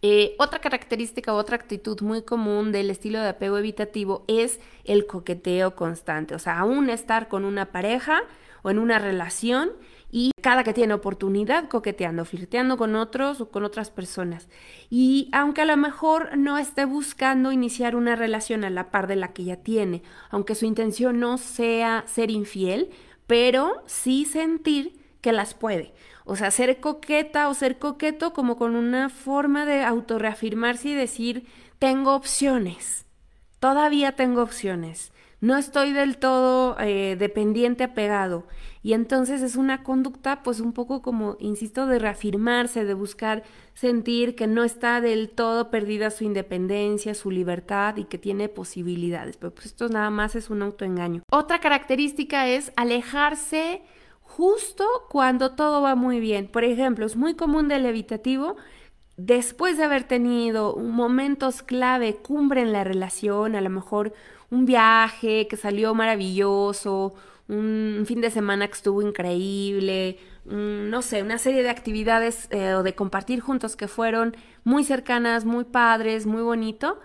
Eh, 0.00 0.36
otra 0.38 0.60
característica, 0.60 1.34
otra 1.34 1.56
actitud 1.56 2.00
muy 2.02 2.22
común 2.22 2.70
del 2.70 2.90
estilo 2.90 3.20
de 3.20 3.30
apego 3.30 3.58
evitativo 3.58 4.24
es 4.28 4.60
el 4.84 5.06
coqueteo 5.06 5.74
constante, 5.74 6.36
o 6.36 6.38
sea, 6.38 6.58
aún 6.60 6.88
estar 6.88 7.26
con 7.28 7.44
una 7.44 7.72
pareja 7.72 8.22
o 8.62 8.70
en 8.70 8.78
una 8.78 9.00
relación 9.00 9.72
y 10.10 10.30
cada 10.40 10.64
que 10.64 10.72
tiene 10.72 10.94
oportunidad 10.94 11.68
coqueteando, 11.68 12.24
flirteando 12.24 12.76
con 12.76 12.94
otros 12.94 13.40
o 13.40 13.50
con 13.50 13.64
otras 13.64 13.90
personas. 13.90 14.48
Y 14.88 15.28
aunque 15.32 15.62
a 15.62 15.66
lo 15.66 15.76
mejor 15.76 16.38
no 16.38 16.58
esté 16.58 16.84
buscando 16.84 17.52
iniciar 17.52 17.94
una 17.94 18.16
relación 18.16 18.64
a 18.64 18.70
la 18.70 18.90
par 18.90 19.06
de 19.06 19.16
la 19.16 19.32
que 19.32 19.44
ya 19.44 19.56
tiene, 19.56 20.02
aunque 20.30 20.54
su 20.54 20.64
intención 20.64 21.20
no 21.20 21.38
sea 21.38 22.04
ser 22.06 22.30
infiel, 22.30 22.90
pero 23.26 23.82
sí 23.86 24.24
sentir 24.24 24.98
que 25.20 25.32
las 25.32 25.54
puede. 25.54 25.92
O 26.28 26.36
sea, 26.36 26.50
ser 26.50 26.78
coqueta 26.78 27.48
o 27.48 27.54
ser 27.54 27.78
coqueto 27.78 28.34
como 28.34 28.56
con 28.56 28.76
una 28.76 29.08
forma 29.08 29.64
de 29.64 29.82
autorreafirmarse 29.82 30.90
y 30.90 30.94
decir, 30.94 31.46
tengo 31.78 32.14
opciones, 32.14 33.06
todavía 33.60 34.12
tengo 34.12 34.42
opciones, 34.42 35.10
no 35.40 35.56
estoy 35.56 35.92
del 35.92 36.18
todo 36.18 36.76
eh, 36.80 37.16
dependiente, 37.18 37.84
apegado. 37.84 38.46
Y 38.82 38.92
entonces 38.92 39.40
es 39.40 39.56
una 39.56 39.82
conducta 39.82 40.42
pues 40.42 40.60
un 40.60 40.72
poco 40.72 41.00
como, 41.00 41.36
insisto, 41.40 41.86
de 41.86 41.98
reafirmarse, 41.98 42.84
de 42.84 42.94
buscar 42.94 43.42
sentir 43.74 44.34
que 44.34 44.46
no 44.46 44.64
está 44.64 45.00
del 45.00 45.30
todo 45.30 45.70
perdida 45.70 46.10
su 46.10 46.24
independencia, 46.24 47.14
su 47.14 47.30
libertad 47.30 47.96
y 47.96 48.04
que 48.04 48.18
tiene 48.18 48.48
posibilidades. 48.48 49.36
Pero 49.36 49.54
pues 49.54 49.66
esto 49.66 49.88
nada 49.88 50.10
más 50.10 50.34
es 50.34 50.50
un 50.50 50.62
autoengaño. 50.62 51.22
Otra 51.30 51.60
característica 51.60 52.48
es 52.48 52.72
alejarse 52.76 53.82
justo 54.38 54.86
cuando 55.10 55.56
todo 55.56 55.82
va 55.82 55.96
muy 55.96 56.20
bien. 56.20 56.46
Por 56.46 56.62
ejemplo, 56.62 57.04
es 57.04 57.16
muy 57.16 57.34
común 57.34 57.66
del 57.66 57.84
evitativo, 57.86 58.54
después 59.16 59.76
de 59.76 59.82
haber 59.82 60.04
tenido 60.04 60.76
momentos 60.76 61.62
clave, 61.62 62.14
cumbre 62.14 62.62
en 62.62 62.72
la 62.72 62.84
relación, 62.84 63.56
a 63.56 63.60
lo 63.60 63.68
mejor 63.68 64.14
un 64.52 64.64
viaje 64.64 65.48
que 65.48 65.56
salió 65.56 65.92
maravilloso, 65.92 67.14
un 67.48 68.04
fin 68.06 68.20
de 68.20 68.30
semana 68.30 68.68
que 68.68 68.74
estuvo 68.74 69.02
increíble, 69.02 70.18
no 70.44 71.02
sé, 71.02 71.24
una 71.24 71.38
serie 71.38 71.64
de 71.64 71.70
actividades 71.70 72.46
eh, 72.50 72.74
o 72.74 72.84
de 72.84 72.94
compartir 72.94 73.40
juntos 73.40 73.74
que 73.74 73.88
fueron 73.88 74.36
muy 74.62 74.84
cercanas, 74.84 75.46
muy 75.46 75.64
padres, 75.64 76.26
muy 76.26 76.42
bonito 76.42 77.00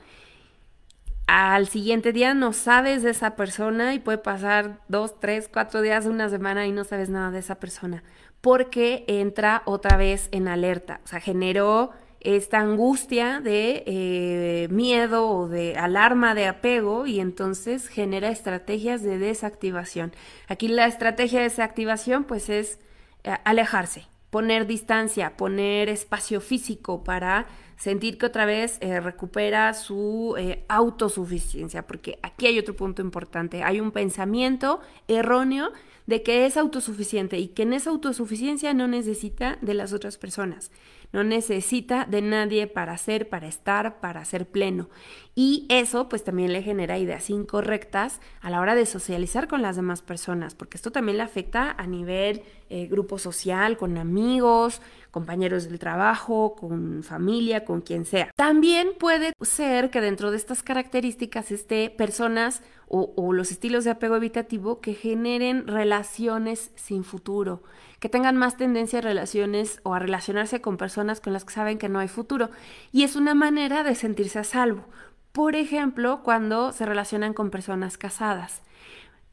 al 1.27 1.67
siguiente 1.67 2.11
día 2.11 2.33
no 2.33 2.53
sabes 2.53 3.03
de 3.03 3.11
esa 3.11 3.35
persona 3.35 3.93
y 3.93 3.99
puede 3.99 4.17
pasar 4.17 4.79
dos, 4.87 5.19
tres, 5.19 5.49
cuatro 5.51 5.81
días, 5.81 6.05
una 6.05 6.29
semana 6.29 6.65
y 6.67 6.71
no 6.71 6.83
sabes 6.83 7.09
nada 7.09 7.31
de 7.31 7.39
esa 7.39 7.55
persona, 7.55 8.03
porque 8.41 9.05
entra 9.07 9.63
otra 9.65 9.97
vez 9.97 10.27
en 10.31 10.47
alerta, 10.47 10.99
o 11.03 11.07
sea, 11.07 11.19
generó 11.19 11.91
esta 12.23 12.59
angustia 12.59 13.41
de 13.41 13.83
eh, 13.85 14.67
miedo 14.69 15.29
o 15.29 15.47
de 15.49 15.75
alarma 15.75 16.33
de 16.35 16.47
apego 16.47 17.05
y 17.05 17.19
entonces 17.19 17.87
genera 17.89 18.29
estrategias 18.29 19.03
de 19.03 19.17
desactivación. 19.17 20.13
Aquí 20.47 20.69
la 20.69 20.87
estrategia 20.87 21.39
de 21.39 21.45
desactivación 21.49 22.23
pues 22.23 22.49
es 22.49 22.79
eh, 23.25 23.35
alejarse, 23.43 24.07
poner 24.29 24.67
distancia, 24.67 25.35
poner 25.35 25.89
espacio 25.89 26.39
físico 26.39 27.03
para 27.03 27.45
sentir 27.77 28.17
que 28.17 28.25
otra 28.25 28.45
vez 28.45 28.77
eh, 28.81 28.99
recupera 28.99 29.73
su 29.73 30.35
eh, 30.37 30.65
autosuficiencia, 30.67 31.85
porque 31.85 32.19
aquí 32.21 32.47
hay 32.47 32.59
otro 32.59 32.75
punto 32.75 33.01
importante, 33.01 33.63
hay 33.63 33.79
un 33.79 33.91
pensamiento 33.91 34.79
erróneo 35.07 35.71
de 36.05 36.21
que 36.21 36.45
es 36.45 36.57
autosuficiente 36.57 37.37
y 37.37 37.49
que 37.49 37.63
en 37.63 37.73
esa 37.73 37.89
autosuficiencia 37.89 38.73
no 38.73 38.87
necesita 38.87 39.57
de 39.61 39.73
las 39.73 39.93
otras 39.93 40.17
personas. 40.17 40.71
No 41.13 41.23
necesita 41.23 42.05
de 42.05 42.23
nadie 42.23 42.65
para 42.65 42.97
ser, 42.97 43.29
para 43.29 43.47
estar, 43.47 43.99
para 43.99 44.25
ser 44.25 44.47
pleno. 44.47 44.89
Y 45.35 45.67
eso 45.69 46.09
pues 46.09 46.23
también 46.23 46.51
le 46.51 46.63
genera 46.63 46.97
ideas 46.97 47.29
incorrectas 47.29 48.19
a 48.41 48.49
la 48.49 48.59
hora 48.59 48.73
de 48.73 48.87
socializar 48.87 49.47
con 49.47 49.61
las 49.61 49.75
demás 49.75 50.01
personas, 50.01 50.55
porque 50.55 50.77
esto 50.77 50.91
también 50.91 51.17
le 51.17 51.23
afecta 51.23 51.71
a 51.71 51.85
nivel 51.85 52.41
eh, 52.69 52.87
grupo 52.87 53.19
social, 53.19 53.77
con 53.77 53.97
amigos, 53.99 54.81
compañeros 55.13 55.69
del 55.69 55.77
trabajo, 55.77 56.55
con 56.55 57.03
familia, 57.03 57.65
con 57.65 57.81
quien 57.81 58.03
sea. 58.03 58.31
También 58.35 58.89
puede 58.99 59.33
ser 59.41 59.91
que 59.91 60.01
dentro 60.01 60.31
de 60.31 60.37
estas 60.37 60.63
características 60.63 61.51
esté 61.51 61.91
personas 61.91 62.63
o, 62.87 63.13
o 63.15 63.31
los 63.31 63.51
estilos 63.51 63.83
de 63.83 63.91
apego 63.91 64.15
evitativo 64.15 64.81
que 64.81 64.95
generen 64.95 65.67
relaciones 65.67 66.71
sin 66.75 67.03
futuro 67.03 67.61
que 67.99 68.09
tengan 68.09 68.35
más 68.35 68.57
tendencia 68.57 68.99
a 68.99 69.01
relaciones 69.01 69.79
o 69.83 69.93
a 69.93 69.99
relacionarse 69.99 70.59
con 70.59 70.75
personas 70.75 71.21
con 71.21 71.31
las 71.31 71.45
que 71.45 71.53
saben 71.53 71.77
que 71.77 71.87
no 71.87 71.99
hay 71.99 72.09
futuro. 72.09 72.49
Y 72.91 73.03
es 73.03 73.15
una 73.15 73.33
manera 73.33 73.83
de 73.83 73.95
sentirse 73.95 74.39
a 74.39 74.43
salvo. 74.43 74.83
Por 75.31 75.55
ejemplo, 75.55 76.21
cuando 76.21 76.73
se 76.73 76.85
relacionan 76.85 77.33
con 77.33 77.49
personas 77.49 77.97
casadas. 77.97 78.61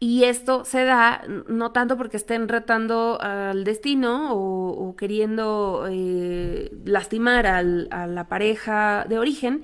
Y 0.02 0.24
esto 0.24 0.64
se 0.64 0.84
da 0.84 1.22
no 1.46 1.72
tanto 1.72 1.98
porque 1.98 2.16
estén 2.16 2.48
retando 2.48 3.20
al 3.20 3.64
destino 3.64 4.30
o, 4.32 4.96
queriendo 4.96 5.86
eh, 5.90 6.72
lastimar 6.86 7.46
a 7.46 7.62
la 7.62 8.28
pareja 8.28 9.04
de 9.06 9.18
origen, 9.18 9.62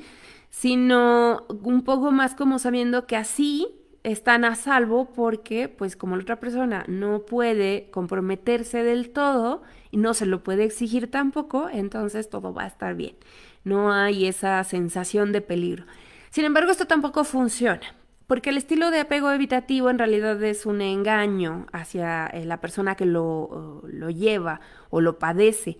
sino 0.50 1.47
un 1.49 1.83
poco 1.83 2.12
más 2.12 2.35
como 2.35 2.59
sabiendo 2.59 3.07
que 3.07 3.16
así 3.16 3.66
están 4.02 4.45
a 4.45 4.55
salvo 4.55 5.12
porque, 5.12 5.69
pues 5.69 5.97
como 5.97 6.16
la 6.16 6.23
otra 6.23 6.38
persona 6.38 6.85
no 6.87 7.26
puede 7.26 7.90
comprometerse 7.90 8.85
del 8.85 9.11
todo 9.11 9.62
y 9.90 9.97
no 9.97 10.14
se 10.14 10.26
lo 10.26 10.45
puede 10.45 10.64
exigir 10.64 11.11
tampoco, 11.11 11.69
entonces 11.69 12.31
todo 12.31 12.55
va 12.55 12.64
a 12.64 12.69
estar 12.69 12.95
bien. 12.95 13.16
No 13.64 13.93
hay 13.93 14.26
esa 14.26 14.62
sensación 14.64 15.33
de 15.33 15.40
peligro. 15.40 15.87
Sin 16.31 16.45
embargo, 16.45 16.71
esto 16.71 16.87
tampoco 16.87 17.25
funciona, 17.25 17.97
porque 18.26 18.50
el 18.50 18.56
estilo 18.56 18.90
de 18.90 19.00
apego 19.00 19.30
evitativo 19.30 19.90
en 19.90 19.99
realidad 19.99 20.42
es 20.42 20.66
un 20.66 20.80
engaño 20.80 21.66
hacia 21.73 22.26
eh, 22.26 22.45
la 22.45 22.61
persona 22.61 22.95
que 22.95 23.06
lo, 23.06 23.83
lo 23.87 24.11
lleva 24.11 24.61
o 24.90 25.00
lo 25.00 25.18
padece. 25.18 25.78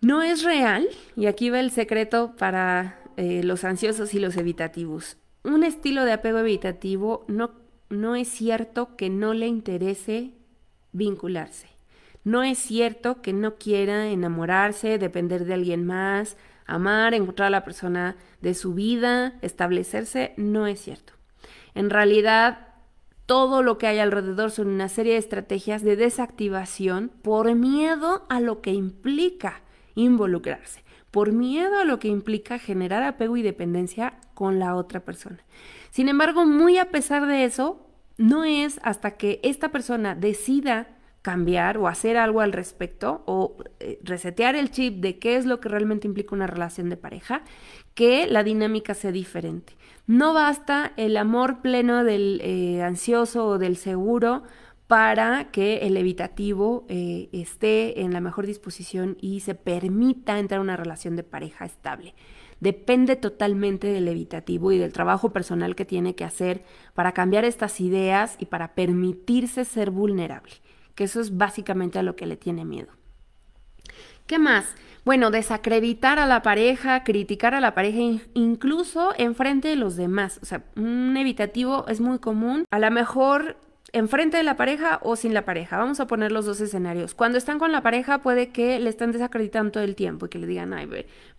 No 0.00 0.22
es 0.22 0.44
real, 0.44 0.86
y 1.16 1.26
aquí 1.26 1.50
va 1.50 1.60
el 1.60 1.70
secreto 1.70 2.34
para 2.36 3.00
eh, 3.16 3.42
los 3.42 3.64
ansiosos 3.64 4.14
y 4.14 4.18
los 4.18 4.36
evitativos 4.36 5.16
un 5.44 5.62
estilo 5.62 6.04
de 6.04 6.12
apego 6.12 6.38
evitativo 6.38 7.24
no, 7.28 7.52
no 7.90 8.16
es 8.16 8.28
cierto 8.28 8.96
que 8.96 9.10
no 9.10 9.34
le 9.34 9.46
interese 9.46 10.32
vincularse. 10.92 11.68
No 12.24 12.42
es 12.42 12.58
cierto 12.58 13.20
que 13.20 13.34
no 13.34 13.56
quiera 13.56 14.08
enamorarse, 14.08 14.98
depender 14.98 15.44
de 15.44 15.54
alguien 15.54 15.84
más, 15.84 16.38
amar, 16.64 17.12
encontrar 17.12 17.48
a 17.48 17.50
la 17.50 17.64
persona 17.64 18.16
de 18.40 18.54
su 18.54 18.72
vida, 18.72 19.34
establecerse. 19.42 20.32
No 20.38 20.66
es 20.66 20.80
cierto. 20.80 21.12
En 21.74 21.90
realidad, 21.90 22.68
todo 23.26 23.62
lo 23.62 23.78
que 23.78 23.86
hay 23.86 23.98
alrededor 23.98 24.50
son 24.50 24.68
una 24.68 24.88
serie 24.88 25.12
de 25.12 25.18
estrategias 25.18 25.82
de 25.82 25.96
desactivación 25.96 27.10
por 27.22 27.54
miedo 27.54 28.24
a 28.28 28.40
lo 28.40 28.60
que 28.60 28.72
implica 28.72 29.62
involucrarse, 29.94 30.84
por 31.10 31.32
miedo 31.32 31.78
a 31.78 31.84
lo 31.84 31.98
que 31.98 32.08
implica 32.08 32.58
generar 32.58 33.02
apego 33.02 33.36
y 33.36 33.42
dependencia 33.42 34.14
con 34.34 34.58
la 34.58 34.74
otra 34.74 35.00
persona. 35.00 35.38
Sin 35.90 36.08
embargo, 36.08 36.44
muy 36.44 36.78
a 36.78 36.90
pesar 36.90 37.26
de 37.26 37.44
eso, 37.44 37.86
no 38.18 38.44
es 38.44 38.78
hasta 38.82 39.12
que 39.12 39.40
esta 39.42 39.70
persona 39.70 40.14
decida 40.14 40.88
cambiar 41.22 41.78
o 41.78 41.88
hacer 41.88 42.18
algo 42.18 42.42
al 42.42 42.52
respecto 42.52 43.22
o 43.24 43.56
eh, 43.80 43.98
resetear 44.02 44.56
el 44.56 44.70
chip 44.70 45.00
de 45.00 45.18
qué 45.18 45.36
es 45.36 45.46
lo 45.46 45.58
que 45.58 45.70
realmente 45.70 46.06
implica 46.06 46.34
una 46.34 46.46
relación 46.46 46.90
de 46.90 46.98
pareja, 46.98 47.42
que 47.94 48.26
la 48.26 48.44
dinámica 48.44 48.92
sea 48.92 49.10
diferente. 49.10 49.72
No 50.06 50.34
basta 50.34 50.92
el 50.96 51.16
amor 51.16 51.62
pleno 51.62 52.04
del 52.04 52.40
eh, 52.42 52.82
ansioso 52.82 53.46
o 53.46 53.58
del 53.58 53.76
seguro 53.76 54.42
para 54.86 55.50
que 55.50 55.78
el 55.78 55.96
evitativo 55.96 56.84
eh, 56.88 57.30
esté 57.32 58.02
en 58.02 58.12
la 58.12 58.20
mejor 58.20 58.46
disposición 58.46 59.16
y 59.20 59.40
se 59.40 59.54
permita 59.54 60.38
entrar 60.38 60.58
a 60.58 60.62
una 60.62 60.76
relación 60.76 61.16
de 61.16 61.22
pareja 61.22 61.64
estable. 61.64 62.14
Depende 62.60 63.16
totalmente 63.16 63.86
del 63.86 64.06
evitativo 64.08 64.72
y 64.72 64.78
del 64.78 64.92
trabajo 64.92 65.32
personal 65.32 65.74
que 65.74 65.86
tiene 65.86 66.14
que 66.14 66.24
hacer 66.24 66.64
para 66.92 67.12
cambiar 67.12 67.46
estas 67.46 67.80
ideas 67.80 68.36
y 68.38 68.46
para 68.46 68.74
permitirse 68.74 69.64
ser 69.64 69.90
vulnerable, 69.90 70.52
que 70.94 71.04
eso 71.04 71.20
es 71.20 71.36
básicamente 71.36 71.98
a 71.98 72.02
lo 72.02 72.14
que 72.14 72.26
le 72.26 72.36
tiene 72.36 72.66
miedo. 72.66 72.92
¿Qué 74.26 74.38
más? 74.38 74.74
Bueno, 75.04 75.30
desacreditar 75.30 76.18
a 76.18 76.24
la 76.24 76.40
pareja, 76.40 77.04
criticar 77.04 77.54
a 77.54 77.60
la 77.60 77.74
pareja 77.74 78.22
incluso 78.32 79.12
enfrente 79.18 79.68
de 79.68 79.76
los 79.76 79.96
demás. 79.96 80.38
O 80.42 80.46
sea, 80.46 80.64
un 80.76 81.14
evitativo 81.18 81.86
es 81.88 82.00
muy 82.00 82.18
común. 82.18 82.64
A 82.70 82.78
lo 82.78 82.90
mejor 82.90 83.58
enfrente 83.92 84.38
de 84.38 84.42
la 84.42 84.56
pareja 84.56 84.98
o 85.02 85.14
sin 85.16 85.34
la 85.34 85.44
pareja. 85.44 85.76
Vamos 85.76 86.00
a 86.00 86.06
poner 86.06 86.32
los 86.32 86.46
dos 86.46 86.58
escenarios. 86.62 87.14
Cuando 87.14 87.36
están 87.36 87.58
con 87.58 87.70
la 87.70 87.82
pareja 87.82 88.22
puede 88.22 88.48
que 88.48 88.80
le 88.80 88.88
estén 88.88 89.12
desacreditando 89.12 89.72
todo 89.72 89.84
el 89.84 89.94
tiempo 89.94 90.24
y 90.24 90.28
que 90.30 90.38
le 90.38 90.46
digan, 90.46 90.72
ay, 90.72 90.88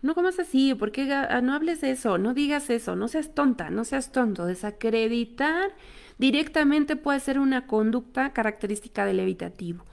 no 0.03 0.13
comas 0.13 0.37
así, 0.37 0.75
¿por 0.75 0.91
qué 0.91 1.11
ah, 1.11 1.41
no 1.41 1.53
hables 1.53 1.81
eso? 1.81 2.19
No 2.19 2.35
digas 2.35 2.69
eso, 2.69 2.95
no 2.95 3.07
seas 3.07 3.33
tonta, 3.33 3.71
no 3.71 3.83
seas 3.83 4.11
tonto. 4.11 4.45
Desacreditar 4.45 5.71
directamente 6.19 6.95
puede 6.95 7.19
ser 7.19 7.39
una 7.39 7.65
conducta 7.65 8.31
característica 8.31 9.07
del 9.07 9.19
evitativo. 9.21 9.83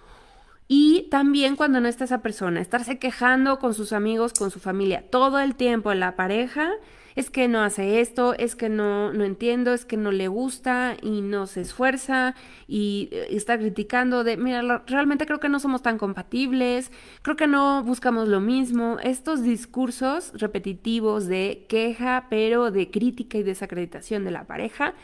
Y 0.74 1.08
también 1.10 1.54
cuando 1.54 1.82
no 1.82 1.88
está 1.88 2.04
esa 2.04 2.22
persona, 2.22 2.58
estarse 2.58 2.98
quejando 2.98 3.58
con 3.58 3.74
sus 3.74 3.92
amigos, 3.92 4.32
con 4.32 4.50
su 4.50 4.58
familia, 4.58 5.04
todo 5.10 5.38
el 5.38 5.54
tiempo 5.54 5.92
en 5.92 6.00
la 6.00 6.16
pareja, 6.16 6.70
es 7.14 7.28
que 7.28 7.46
no 7.46 7.60
hace 7.60 8.00
esto, 8.00 8.32
es 8.38 8.56
que 8.56 8.70
no, 8.70 9.12
no 9.12 9.24
entiendo, 9.24 9.74
es 9.74 9.84
que 9.84 9.98
no 9.98 10.12
le 10.12 10.28
gusta 10.28 10.96
y 11.02 11.20
no 11.20 11.46
se 11.46 11.60
esfuerza 11.60 12.34
y 12.66 13.10
eh, 13.12 13.26
está 13.32 13.58
criticando 13.58 14.24
de, 14.24 14.38
mira, 14.38 14.82
realmente 14.86 15.26
creo 15.26 15.40
que 15.40 15.50
no 15.50 15.60
somos 15.60 15.82
tan 15.82 15.98
compatibles, 15.98 16.90
creo 17.20 17.36
que 17.36 17.48
no 17.48 17.84
buscamos 17.84 18.28
lo 18.28 18.40
mismo. 18.40 18.96
Estos 19.02 19.42
discursos 19.42 20.32
repetitivos 20.32 21.26
de 21.26 21.66
queja, 21.68 22.28
pero 22.30 22.70
de 22.70 22.90
crítica 22.90 23.36
y 23.36 23.42
desacreditación 23.42 24.24
de 24.24 24.30
la 24.30 24.46
pareja, 24.46 24.94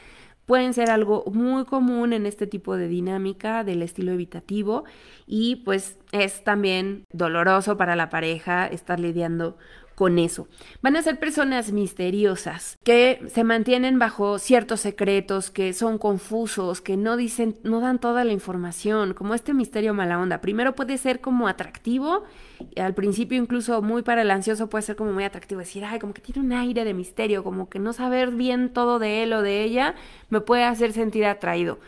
pueden 0.48 0.72
ser 0.72 0.90
algo 0.90 1.24
muy 1.30 1.66
común 1.66 2.14
en 2.14 2.24
este 2.24 2.46
tipo 2.46 2.78
de 2.78 2.88
dinámica 2.88 3.64
del 3.64 3.82
estilo 3.82 4.12
evitativo 4.12 4.84
y 5.26 5.56
pues 5.56 5.98
es 6.10 6.42
también 6.42 7.04
doloroso 7.12 7.76
para 7.76 7.96
la 7.96 8.08
pareja 8.08 8.66
estar 8.66 8.98
lidiando 8.98 9.58
con 9.98 10.20
eso. 10.20 10.46
Van 10.80 10.94
a 10.94 11.02
ser 11.02 11.18
personas 11.18 11.72
misteriosas 11.72 12.78
que 12.84 13.20
se 13.26 13.42
mantienen 13.42 13.98
bajo 13.98 14.38
ciertos 14.38 14.78
secretos, 14.78 15.50
que 15.50 15.72
son 15.72 15.98
confusos, 15.98 16.80
que 16.80 16.96
no 16.96 17.16
dicen, 17.16 17.56
no 17.64 17.80
dan 17.80 17.98
toda 17.98 18.22
la 18.22 18.32
información, 18.32 19.12
como 19.12 19.34
este 19.34 19.54
misterio 19.54 19.94
mala 19.94 20.20
onda. 20.20 20.40
Primero 20.40 20.76
puede 20.76 20.98
ser 20.98 21.20
como 21.20 21.48
atractivo, 21.48 22.22
al 22.76 22.94
principio 22.94 23.42
incluso 23.42 23.82
muy 23.82 24.02
para 24.02 24.22
el 24.22 24.30
ansioso 24.30 24.68
puede 24.68 24.82
ser 24.82 24.94
como 24.94 25.12
muy 25.12 25.24
atractivo, 25.24 25.58
decir, 25.58 25.84
ay, 25.84 25.98
como 25.98 26.14
que 26.14 26.22
tiene 26.22 26.42
un 26.42 26.52
aire 26.52 26.84
de 26.84 26.94
misterio, 26.94 27.42
como 27.42 27.68
que 27.68 27.80
no 27.80 27.92
saber 27.92 28.30
bien 28.30 28.72
todo 28.72 29.00
de 29.00 29.24
él 29.24 29.32
o 29.32 29.42
de 29.42 29.64
ella 29.64 29.96
me 30.30 30.40
puede 30.40 30.62
hacer 30.62 30.92
sentir 30.92 31.26
atraído. 31.26 31.80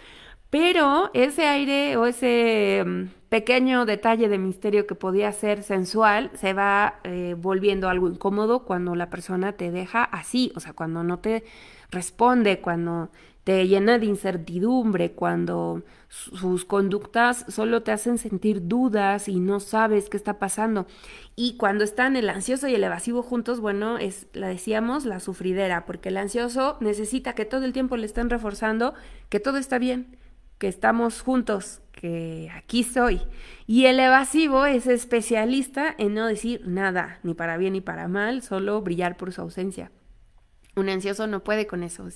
Pero 0.51 1.13
ese 1.15 1.47
aire 1.47 1.97
o 1.97 2.07
ese 2.07 2.83
mm, 2.85 3.20
pequeño 3.31 3.87
detalle 3.87 4.29
de 4.29 4.39
misterio 4.39 4.87
que 4.87 4.97
podía 4.97 5.33
ser 5.33 5.63
sensual 5.63 6.31
se 6.35 6.53
va 6.53 7.01
eh, 7.05 7.37
volviendo 7.39 7.89
algo 7.89 8.09
incómodo 8.09 8.65
cuando 8.65 8.95
la 8.97 9.09
persona 9.09 9.53
te 9.53 9.71
deja 9.71 10.03
así, 10.05 10.53
o 10.57 10.61
sea, 10.61 10.73
cuando 10.75 11.05
no 11.05 11.21
te 11.21 11.45
responde, 11.91 12.61
cuando 12.61 13.11
te 13.45 13.67
llena 13.67 13.99
de 13.99 14.07
incertidumbre, 14.07 15.13
cuando 15.13 15.83
sus 16.09 16.65
conductas 16.65 17.47
solo 17.49 17.83
te 17.83 17.93
hacen 17.93 18.19
sentir 18.19 18.67
dudas 18.67 19.29
y 19.29 19.39
no 19.39 19.61
sabes 19.61 20.11
qué 20.11 20.17
está 20.17 20.39
pasando. 20.39 20.87
Y 21.37 21.57
cuando 21.57 21.85
están 21.85 22.17
el 22.17 22.29
ansioso 22.29 22.69
y 22.69 22.75
el 22.75 22.85
evasivo 22.85 23.23
juntos, 23.23 23.61
bueno, 23.61 23.97
es, 23.97 24.27
la 24.33 24.49
decíamos, 24.49 25.05
la 25.05 25.21
sufridera, 25.21 25.87
porque 25.87 26.11
el 26.11 26.17
ansioso 26.17 26.77
necesita 26.81 27.35
que 27.35 27.45
todo 27.45 27.65
el 27.65 27.73
tiempo 27.73 27.97
le 27.97 28.07
estén 28.07 28.29
reforzando 28.29 28.95
que 29.29 29.41
todo 29.41 29.57
está 29.57 29.79
bien, 29.79 30.19
que 30.59 30.69
estamos 30.69 31.23
juntos, 31.23 31.81
que 32.01 32.51
aquí 32.57 32.83
soy. 32.83 33.21
Y 33.67 33.85
el 33.85 34.01
evasivo 34.01 34.65
es 34.65 34.87
especialista 34.87 35.95
en 35.99 36.15
no 36.15 36.27
decir 36.27 36.63
nada, 36.67 37.19
ni 37.23 37.35
para 37.35 37.59
bien 37.59 37.75
ni 37.75 37.83
para 37.83 38.09
mal, 38.09 38.41
solo 38.41 38.81
brillar 38.81 39.19
por 39.19 39.35
su 39.35 39.43
ausencia. 39.43 39.93
Un 40.77 40.89
ansioso 40.89 41.27
no 41.27 41.45
puede 41.45 41.67
con 41.67 41.83
eso, 41.83 42.09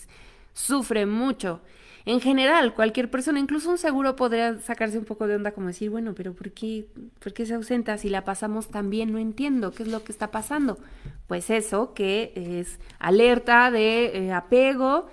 sufre 0.54 1.04
mucho. 1.04 1.60
En 2.06 2.20
general, 2.20 2.74
cualquier 2.74 3.10
persona, 3.10 3.40
incluso 3.40 3.70
un 3.70 3.78
seguro 3.78 4.16
podría 4.16 4.58
sacarse 4.58 4.98
un 4.98 5.04
poco 5.04 5.26
de 5.26 5.36
onda 5.36 5.52
como 5.52 5.66
decir, 5.66 5.90
bueno, 5.90 6.14
pero 6.14 6.32
¿por 6.32 6.52
qué, 6.52 6.86
¿por 7.18 7.34
qué 7.34 7.44
se 7.44 7.54
ausenta 7.54 7.98
si 7.98 8.08
la 8.08 8.24
pasamos 8.24 8.68
tan 8.68 8.88
bien? 8.88 9.12
No 9.12 9.18
entiendo 9.18 9.70
qué 9.70 9.82
es 9.82 9.88
lo 9.90 10.02
que 10.02 10.12
está 10.12 10.30
pasando. 10.30 10.78
Pues 11.26 11.50
eso, 11.50 11.92
que 11.92 12.32
es 12.36 12.78
alerta 12.98 13.70
de 13.70 14.16
eh, 14.16 14.32
apego, 14.32 15.08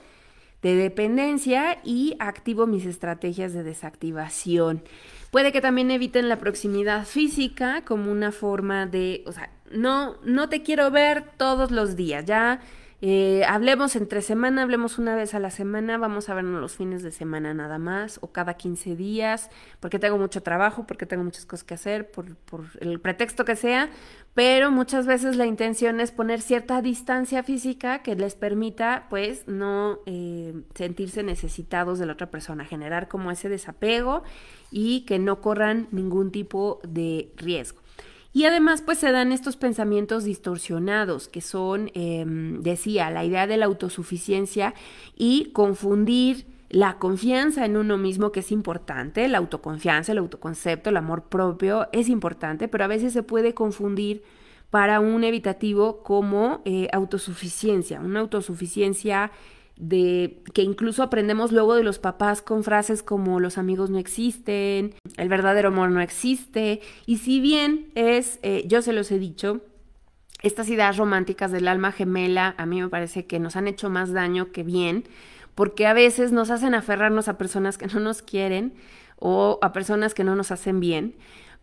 de 0.61 0.75
dependencia 0.75 1.79
y 1.83 2.15
activo 2.19 2.67
mis 2.67 2.85
estrategias 2.85 3.53
de 3.53 3.63
desactivación. 3.63 4.83
Puede 5.31 5.51
que 5.51 5.61
también 5.61 5.91
eviten 5.91 6.29
la 6.29 6.37
proximidad 6.37 7.05
física 7.05 7.83
como 7.85 8.11
una 8.11 8.31
forma 8.31 8.85
de, 8.85 9.23
o 9.25 9.31
sea, 9.31 9.49
no, 9.71 10.17
no 10.23 10.49
te 10.49 10.61
quiero 10.61 10.91
ver 10.91 11.23
todos 11.37 11.71
los 11.71 11.95
días, 11.95 12.25
ya 12.25 12.59
eh, 13.03 13.43
hablemos 13.47 13.95
entre 13.95 14.21
semana, 14.21 14.61
hablemos 14.61 14.99
una 14.99 15.15
vez 15.15 15.33
a 15.33 15.39
la 15.39 15.49
semana, 15.49 15.97
vamos 15.97 16.29
a 16.29 16.35
vernos 16.35 16.61
los 16.61 16.75
fines 16.75 17.01
de 17.01 17.11
semana 17.11 17.51
nada 17.51 17.79
más 17.79 18.19
o 18.21 18.31
cada 18.31 18.53
15 18.53 18.95
días, 18.95 19.49
porque 19.79 19.97
tengo 19.97 20.19
mucho 20.19 20.43
trabajo, 20.43 20.85
porque 20.85 21.07
tengo 21.07 21.23
muchas 21.23 21.47
cosas 21.47 21.63
que 21.63 21.73
hacer, 21.73 22.11
por, 22.11 22.27
el 22.79 22.99
pretexto 22.99 23.43
que 23.43 23.55
sea, 23.55 23.89
pero 24.35 24.69
muchas 24.69 25.07
veces 25.07 25.35
la 25.35 25.47
intención 25.47 25.99
es 25.99 26.11
poner 26.11 26.41
cierta 26.41 26.83
distancia 26.83 27.41
física 27.41 28.03
que 28.03 28.15
les 28.15 28.35
permita 28.35 29.07
pues 29.09 29.47
no 29.47 29.99
eh, 30.05 30.53
sentirse 30.75 31.23
necesitados 31.23 31.97
de 31.97 32.05
la 32.05 32.13
otra 32.13 32.29
persona, 32.29 32.65
generar 32.65 33.07
como 33.07 33.31
ese 33.31 33.49
desapego 33.49 34.21
y 34.69 35.05
que 35.05 35.17
no 35.17 35.41
corran 35.41 35.87
ningún 35.91 36.31
tipo 36.31 36.79
de 36.83 37.33
riesgo. 37.35 37.80
Y 38.33 38.45
además, 38.45 38.81
pues 38.81 38.97
se 38.97 39.11
dan 39.11 39.31
estos 39.31 39.57
pensamientos 39.57 40.23
distorsionados, 40.23 41.27
que 41.27 41.41
son, 41.41 41.91
em, 41.93 42.61
decía, 42.61 43.09
la 43.09 43.25
idea 43.25 43.45
de 43.45 43.57
la 43.57 43.65
autosuficiencia 43.65 44.73
y 45.17 45.51
confundir 45.51 46.45
la 46.69 46.97
confianza 46.99 47.65
en 47.65 47.75
uno 47.75 47.97
mismo, 47.97 48.31
que 48.31 48.39
es 48.39 48.51
importante, 48.53 49.27
la 49.27 49.39
autoconfianza, 49.39 50.13
el 50.13 50.19
autoconcepto, 50.19 50.89
el 50.89 50.97
amor 50.97 51.23
propio, 51.23 51.89
es 51.91 52.07
importante, 52.07 52.69
pero 52.69 52.85
a 52.85 52.87
veces 52.87 53.11
se 53.11 53.23
puede 53.23 53.53
confundir 53.53 54.23
para 54.69 55.01
un 55.01 55.25
evitativo 55.25 56.01
como 56.01 56.61
eh, 56.63 56.87
autosuficiencia, 56.93 57.99
una 57.99 58.21
autosuficiencia 58.21 59.31
de 59.81 60.43
que 60.53 60.61
incluso 60.61 61.01
aprendemos 61.01 61.51
luego 61.51 61.73
de 61.73 61.83
los 61.83 61.97
papás 61.97 62.43
con 62.43 62.63
frases 62.63 63.01
como 63.01 63.39
los 63.39 63.57
amigos 63.57 63.89
no 63.89 63.97
existen, 63.97 64.93
el 65.17 65.27
verdadero 65.27 65.69
amor 65.69 65.89
no 65.89 66.01
existe, 66.01 66.81
y 67.07 67.17
si 67.17 67.39
bien 67.41 67.91
es, 67.95 68.39
eh, 68.43 68.63
yo 68.67 68.83
se 68.83 68.93
los 68.93 69.11
he 69.11 69.17
dicho, 69.17 69.61
estas 70.43 70.69
ideas 70.69 70.97
románticas 70.97 71.51
del 71.51 71.67
alma 71.67 71.91
gemela 71.91 72.53
a 72.59 72.67
mí 72.67 72.79
me 72.79 72.89
parece 72.89 73.25
que 73.25 73.39
nos 73.39 73.55
han 73.55 73.67
hecho 73.67 73.89
más 73.89 74.13
daño 74.13 74.51
que 74.51 74.61
bien, 74.61 75.03
porque 75.55 75.87
a 75.87 75.93
veces 75.93 76.31
nos 76.31 76.51
hacen 76.51 76.75
aferrarnos 76.75 77.27
a 77.27 77.39
personas 77.39 77.79
que 77.79 77.87
no 77.87 77.99
nos 77.99 78.21
quieren 78.21 78.75
o 79.17 79.57
a 79.63 79.73
personas 79.73 80.13
que 80.13 80.23
no 80.23 80.35
nos 80.35 80.51
hacen 80.51 80.79
bien 80.79 81.15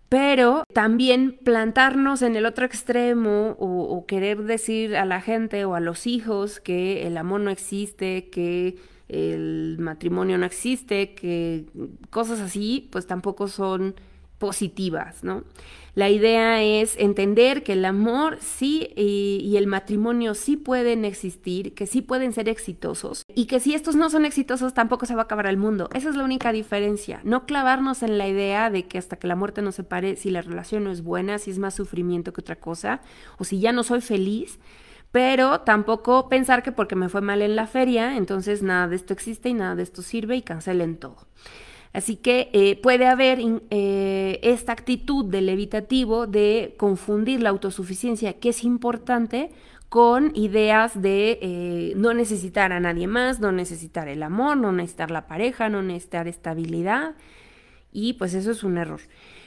pero 0.08 0.64
también 0.72 1.38
plantarnos 1.44 2.22
en 2.22 2.36
el 2.36 2.46
otro 2.46 2.64
extremo 2.64 3.56
o, 3.58 4.06
querer 4.06 4.44
decir 4.44 4.96
a 4.96 5.04
la 5.04 5.20
gente 5.20 5.64
o 5.64 5.74
a 5.74 5.80
los 5.80 6.06
hijos 6.06 6.60
que 6.60 7.06
el 7.06 7.18
amor 7.18 7.40
no 7.42 7.50
existe, 7.50 8.30
que 8.30 8.76
el 9.08 9.76
matrimonio 9.78 10.38
no 10.38 10.46
existe, 10.46 11.14
que 11.14 11.66
cosas 12.10 12.40
así, 12.40 12.88
pues 12.90 13.06
tampoco 13.06 13.48
son 13.48 13.96
positivas, 14.38 15.24
¿no? 15.24 15.44
La 15.98 16.10
idea 16.10 16.62
es 16.62 16.96
entender 16.96 17.64
que 17.64 17.72
el 17.72 17.84
amor 17.84 18.38
sí 18.40 18.92
y, 18.94 19.56
el 19.56 19.66
matrimonio 19.66 20.34
sí 20.34 20.56
pueden 20.56 21.04
existir, 21.04 21.74
que 21.74 21.88
sí 21.88 22.02
pueden 22.02 22.32
ser 22.32 22.48
exitosos 22.48 23.24
y 23.34 23.46
que 23.46 23.58
si 23.58 23.74
estos 23.74 23.96
no 23.96 24.08
son 24.08 24.24
exitosos 24.24 24.74
tampoco 24.74 25.06
se 25.06 25.16
va 25.16 25.22
a 25.22 25.24
acabar 25.24 25.48
el 25.48 25.56
mundo. 25.56 25.90
Esa 25.92 26.10
es 26.10 26.14
la 26.14 26.22
única 26.22 26.52
diferencia. 26.52 27.20
No 27.24 27.46
clavarnos 27.46 28.04
en 28.04 28.16
la 28.16 28.28
idea 28.28 28.70
de 28.70 28.86
que 28.86 28.96
hasta 28.96 29.16
que 29.16 29.26
la 29.26 29.34
muerte 29.34 29.60
nos 29.60 29.74
separe, 29.74 30.14
si 30.14 30.30
la 30.30 30.40
relación 30.40 30.84
no 30.84 30.92
es 30.92 31.02
buena, 31.02 31.38
si 31.38 31.50
es 31.50 31.58
más 31.58 31.74
sufrimiento 31.74 32.32
que 32.32 32.42
otra 32.42 32.56
cosa, 32.56 33.00
o 33.38 33.42
si 33.42 33.58
ya 33.58 33.72
no 33.72 33.82
soy 33.82 34.00
feliz, 34.00 34.60
pero 35.10 35.62
tampoco 35.62 36.28
pensar 36.28 36.62
que 36.62 36.70
porque 36.70 36.94
me 36.94 37.08
fue 37.08 37.22
mal 37.22 37.42
en 37.42 37.56
la 37.56 37.66
feria, 37.66 38.16
entonces 38.16 38.62
nada 38.62 38.86
de 38.86 38.94
esto 38.94 39.12
existe 39.12 39.48
y 39.48 39.54
nada 39.54 39.74
de 39.74 39.82
esto 39.82 40.02
sirve 40.02 40.36
y 40.36 40.42
cancelen 40.42 40.96
todo. 40.96 41.26
Así 41.92 42.16
que 42.16 42.50
eh, 42.52 42.76
puede 42.80 43.06
haber 43.06 43.38
eh, 43.70 44.40
esta 44.42 44.72
actitud 44.72 45.24
del 45.24 45.48
evitativo 45.48 46.26
de 46.26 46.74
confundir 46.76 47.42
la 47.42 47.50
autosuficiencia, 47.50 48.34
que 48.34 48.50
es 48.50 48.64
importante, 48.64 49.50
con 49.88 50.36
ideas 50.36 51.00
de 51.00 51.38
eh, 51.40 51.92
no 51.96 52.12
necesitar 52.12 52.72
a 52.72 52.80
nadie 52.80 53.06
más, 53.06 53.40
no 53.40 53.52
necesitar 53.52 54.08
el 54.08 54.22
amor, 54.22 54.58
no 54.58 54.70
necesitar 54.70 55.10
la 55.10 55.26
pareja, 55.26 55.68
no 55.70 55.82
necesitar 55.82 56.28
estabilidad. 56.28 57.14
Y 57.90 58.14
pues 58.14 58.34
eso 58.34 58.50
es 58.50 58.64
un 58.64 58.76
error. 58.76 59.00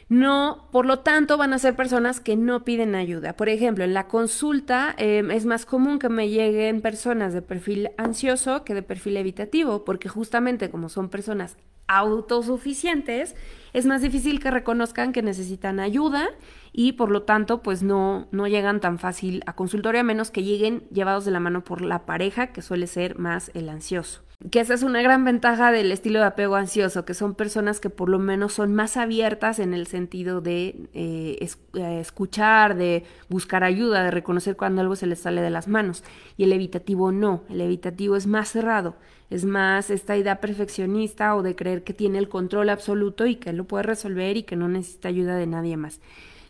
No, 0.09 0.67
por 0.71 0.85
lo 0.85 0.99
tanto, 0.99 1.37
van 1.37 1.53
a 1.53 1.59
ser 1.59 1.75
personas 1.75 2.19
que 2.19 2.35
no 2.35 2.65
piden 2.65 2.95
ayuda. 2.95 3.37
Por 3.37 3.47
ejemplo, 3.47 3.85
en 3.85 3.93
la 3.93 4.07
consulta 4.07 4.93
em, 4.97 5.31
es 5.31 5.45
más 5.45 5.65
común 5.65 5.99
que 5.99 6.09
me 6.09 6.27
lleguen 6.27 6.81
personas 6.81 7.33
de 7.33 7.41
perfil 7.41 7.91
ansioso 7.97 8.65
que 8.65 8.73
de 8.73 8.83
perfil 8.83 9.15
evitativo, 9.15 9.85
porque 9.85 10.09
justamente 10.09 10.69
como 10.69 10.89
son 10.89 11.07
personas 11.07 11.55
autosuficientes, 11.87 13.35
es 13.73 13.85
más 13.85 14.01
difícil 14.01 14.39
que 14.39 14.51
reconozcan 14.51 15.13
que 15.13 15.21
necesitan 15.21 15.79
ayuda 15.79 16.29
y 16.73 16.93
por 16.93 17.11
lo 17.11 17.23
tanto 17.23 17.61
pues 17.61 17.83
no, 17.83 18.27
no 18.31 18.47
llegan 18.47 18.79
tan 18.79 18.99
fácil 18.99 19.43
a 19.45 19.53
consultorio 19.53 20.01
a 20.01 20.03
menos 20.03 20.31
que 20.31 20.43
lleguen 20.43 20.83
llevados 20.91 21.25
de 21.25 21.31
la 21.31 21.39
mano 21.39 21.63
por 21.63 21.81
la 21.81 22.05
pareja 22.05 22.47
que 22.47 22.61
suele 22.61 22.87
ser 22.87 23.17
más 23.17 23.51
el 23.53 23.69
ansioso. 23.69 24.21
Que 24.49 24.59
esa 24.59 24.73
es 24.73 24.81
una 24.81 25.03
gran 25.03 25.23
ventaja 25.23 25.71
del 25.71 25.91
estilo 25.91 26.19
de 26.19 26.25
apego 26.25 26.55
ansioso, 26.55 27.05
que 27.05 27.13
son 27.13 27.35
personas 27.35 27.79
que 27.79 27.91
por 27.91 28.09
lo 28.09 28.17
menos 28.17 28.53
son 28.53 28.73
más 28.73 28.97
abiertas 28.97 29.59
en 29.59 29.75
el 29.75 29.85
sentido 29.85 30.41
de 30.41 30.87
eh, 30.93 31.47
eh, 31.75 31.99
escuchar, 31.99 32.75
de 32.75 33.03
buscar 33.29 33.63
ayuda, 33.63 34.03
de 34.03 34.09
reconocer 34.09 34.57
cuando 34.57 34.81
algo 34.81 34.95
se 34.95 35.05
les 35.05 35.19
sale 35.19 35.41
de 35.41 35.51
las 35.51 35.67
manos. 35.67 36.03
Y 36.37 36.45
el 36.45 36.53
evitativo 36.53 37.11
no, 37.11 37.43
el 37.49 37.61
evitativo 37.61 38.15
es 38.15 38.25
más 38.25 38.49
cerrado, 38.49 38.95
es 39.31 39.45
más 39.45 39.89
esta 39.89 40.17
idea 40.17 40.41
perfeccionista 40.41 41.35
o 41.35 41.41
de 41.41 41.55
creer 41.55 41.83
que 41.83 41.93
tiene 41.93 42.19
el 42.19 42.29
control 42.29 42.69
absoluto 42.69 43.25
y 43.25 43.37
que 43.37 43.53
lo 43.53 43.63
puede 43.63 43.83
resolver 43.83 44.35
y 44.35 44.43
que 44.43 44.57
no 44.57 44.67
necesita 44.67 45.07
ayuda 45.07 45.37
de 45.37 45.47
nadie 45.47 45.77
más. 45.77 46.01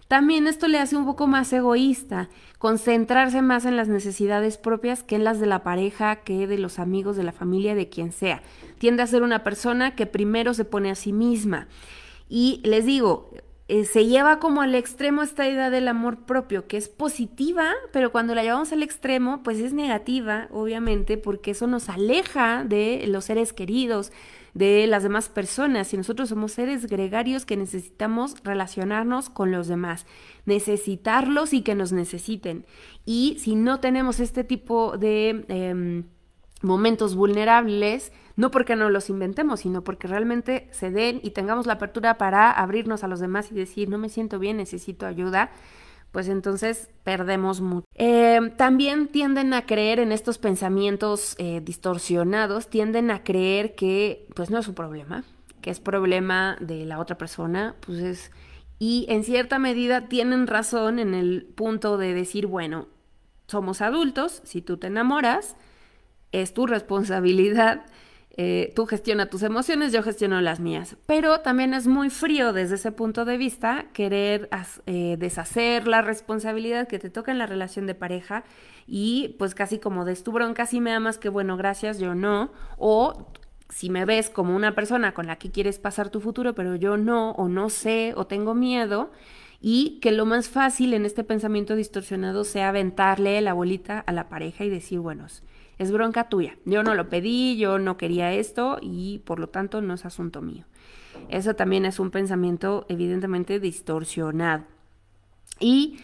También 0.08 0.48
esto 0.48 0.68
le 0.68 0.80
hace 0.80 0.98
un 0.98 1.06
poco 1.06 1.28
más 1.28 1.54
egoísta, 1.54 2.28
concentrarse 2.58 3.42
más 3.42 3.66
en 3.66 3.78
las 3.78 3.88
necesidades 3.88 4.58
propias 4.58 5.04
que 5.04 5.16
en 5.16 5.24
las 5.24 5.40
de 5.40 5.46
la 5.46 5.64
pareja, 5.64 6.18
que 6.18 6.48
de 6.48 6.58
los 6.58 6.80
amigos, 6.80 7.16
de 7.16 7.24
la 7.24 7.32
familia, 7.32 7.76
de 7.76 7.88
quien 7.88 8.12
sea. 8.12 8.42
Tiende 8.80 9.04
a 9.04 9.08
ser 9.08 9.22
una 9.22 9.44
persona 9.44 9.96
que 9.96 10.08
primero 10.08 10.54
se 10.54 10.66
pone 10.66 10.90
a 10.90 10.96
sí 10.96 11.14
misma. 11.14 11.68
Y 12.28 12.62
les 12.66 12.86
digo, 12.86 13.30
eh, 13.72 13.86
se 13.86 14.06
lleva 14.06 14.38
como 14.40 14.62
al 14.62 14.76
extremo 14.76 15.22
esta 15.22 15.48
idea 15.48 15.70
del 15.70 15.88
amor 15.88 16.26
propio, 16.26 16.68
que 16.68 16.76
es 16.76 16.90
positiva, 16.90 17.72
pero 17.94 18.12
cuando 18.12 18.36
la 18.36 18.44
llevamos 18.44 18.74
al 18.74 18.84
extremo, 18.84 19.44
pues 19.44 19.60
es 19.60 19.72
negativa, 19.72 20.50
obviamente, 20.52 21.18
porque 21.18 21.52
eso 21.52 21.68
nos 21.68 21.88
aleja 21.88 22.66
de 22.66 23.06
los 23.08 23.24
seres 23.24 23.54
queridos, 23.54 24.12
de 24.54 24.88
las 24.88 25.04
demás 25.04 25.30
personas. 25.30 25.94
Y 25.94 25.98
nosotros 25.98 26.28
somos 26.28 26.52
seres 26.52 26.88
gregarios 26.88 27.46
que 27.46 27.56
necesitamos 27.56 28.36
relacionarnos 28.44 29.30
con 29.30 29.54
los 29.54 29.70
demás, 29.70 30.06
necesitarlos 30.46 31.54
y 31.54 31.62
que 31.62 31.74
nos 31.74 31.94
necesiten. 31.94 32.66
Y 33.06 33.38
si 33.40 33.56
no 33.56 33.80
tenemos 33.80 34.20
este 34.20 34.44
tipo 34.44 34.98
de... 34.98 35.46
Em, 35.48 36.04
momentos 36.62 37.16
vulnerables, 37.16 38.12
no 38.36 38.52
porque 38.52 38.76
no 38.76 38.90
los 38.90 39.10
inventemos, 39.10 39.62
sino 39.62 39.84
porque 39.84 40.08
realmente 40.08 40.68
se 40.72 40.92
den 40.92 41.20
y 41.24 41.32
tengamos 41.32 41.66
la 41.66 41.74
apertura 41.74 42.18
para 42.18 42.52
abrirnos 42.52 43.04
a 43.04 43.08
los 43.08 43.20
demás 43.20 43.52
y 43.52 43.56
decir, 43.56 43.90
no 43.90 43.98
me 43.98 44.10
siento 44.10 44.40
bien, 44.40 44.58
necesito 44.58 45.06
ayuda, 45.06 45.52
pues 46.12 46.28
entonces 46.28 46.90
perdemos 47.04 47.62
mucho. 47.62 47.86
Eh, 47.96 48.40
también 48.58 49.08
tienden 49.08 49.54
a 49.54 49.66
creer 49.66 50.00
en 50.00 50.12
estos 50.12 50.38
pensamientos 50.38 51.36
eh, 51.38 51.62
distorsionados, 51.64 52.70
tienden 52.70 53.12
a 53.12 53.24
creer 53.24 53.76
que 53.76 54.28
pues 54.36 54.50
no 54.50 54.60
es 54.60 54.66
su 54.66 54.74
problema, 54.74 55.24
que 55.62 55.70
es 55.70 55.80
problema 55.80 56.58
de 56.60 56.86
la 56.86 57.00
otra 57.00 57.18
persona, 57.18 57.76
pues 57.86 58.00
es... 58.00 58.32
Y 58.78 59.06
en 59.10 59.24
cierta 59.24 59.60
medida 59.60 60.08
tienen 60.08 60.48
razón 60.48 60.98
en 60.98 61.14
el 61.14 61.44
punto 61.56 61.98
de 61.98 62.16
decir, 62.16 62.48
bueno, 62.48 62.88
somos 63.48 63.80
adultos, 63.82 64.42
si 64.44 64.64
tú 64.64 64.78
te 64.78 64.88
enamoras, 64.88 65.56
es 66.32 66.54
tu 66.54 66.66
responsabilidad. 66.68 67.86
Eh, 68.38 68.72
tú 68.76 68.86
gestiona 68.86 69.30
tus 69.30 69.44
emociones, 69.44 69.92
yo 69.92 70.04
gestiono 70.04 70.40
las 70.40 70.60
mías. 70.60 70.96
Pero 71.06 71.42
también 71.42 71.74
es 71.74 71.88
muy 71.88 72.10
frío 72.10 72.54
desde 72.54 72.76
ese 72.76 72.92
punto 72.92 73.26
de 73.26 73.38
vista 73.38 73.88
querer 73.94 74.50
eh, 74.86 75.18
deshacer 75.20 75.88
la 75.88 76.02
responsabilidad 76.02 76.88
que 76.88 77.00
te 77.00 77.10
toca 77.10 77.32
en 77.32 77.38
la 77.38 77.46
relación 77.46 77.88
de 77.88 77.96
pareja 77.96 78.44
y 78.88 79.36
pues 79.38 79.54
casi 79.54 79.80
como 79.80 80.06
de 80.06 80.16
tu 80.16 80.32
bronca, 80.32 80.66
si 80.66 80.82
me 80.82 80.94
amas, 80.94 81.18
que 81.18 81.30
bueno, 81.30 81.58
gracias, 81.58 82.00
yo 82.00 82.16
no. 82.16 82.52
O 82.78 83.28
si 83.70 83.90
me 83.90 84.06
ves 84.06 84.30
como 84.30 84.56
una 84.56 84.76
persona 84.76 85.14
con 85.14 85.28
la 85.28 85.38
que 85.38 85.52
quieres 85.52 85.80
pasar 85.80 86.10
tu 86.10 86.20
futuro, 86.20 86.56
pero 86.56 86.76
yo 86.76 86.98
no, 86.98 87.32
o 87.32 87.48
no 87.48 87.70
sé, 87.70 88.14
o 88.16 88.28
tengo 88.28 88.54
miedo, 88.54 89.12
y 89.62 90.00
que 90.02 90.12
lo 90.12 90.26
más 90.26 90.50
fácil 90.50 90.94
en 90.94 91.06
este 91.06 91.24
pensamiento 91.24 91.76
distorsionado 91.76 92.44
sea 92.44 92.70
aventarle 92.70 93.40
la 93.42 93.54
bolita 93.54 94.00
a 94.00 94.12
la 94.12 94.28
pareja 94.28 94.66
y 94.66 94.70
decir, 94.70 95.00
bueno, 95.00 95.28
es 95.82 95.92
bronca 95.92 96.30
tuya. 96.30 96.56
Yo 96.64 96.84
no 96.84 96.94
lo 96.94 97.10
pedí, 97.10 97.58
yo 97.58 97.80
no 97.80 97.98
quería 97.98 98.32
esto 98.34 98.78
y 98.82 99.18
por 99.26 99.40
lo 99.40 99.50
tanto 99.50 99.82
no 99.82 99.96
es 99.96 100.06
asunto 100.06 100.40
mío. 100.40 100.66
Eso 101.28 101.56
también 101.56 101.86
es 101.86 102.00
un 102.00 102.12
pensamiento 102.12 102.86
evidentemente 102.88 103.60
distorsionado. 103.60 104.66
Y 105.60 105.98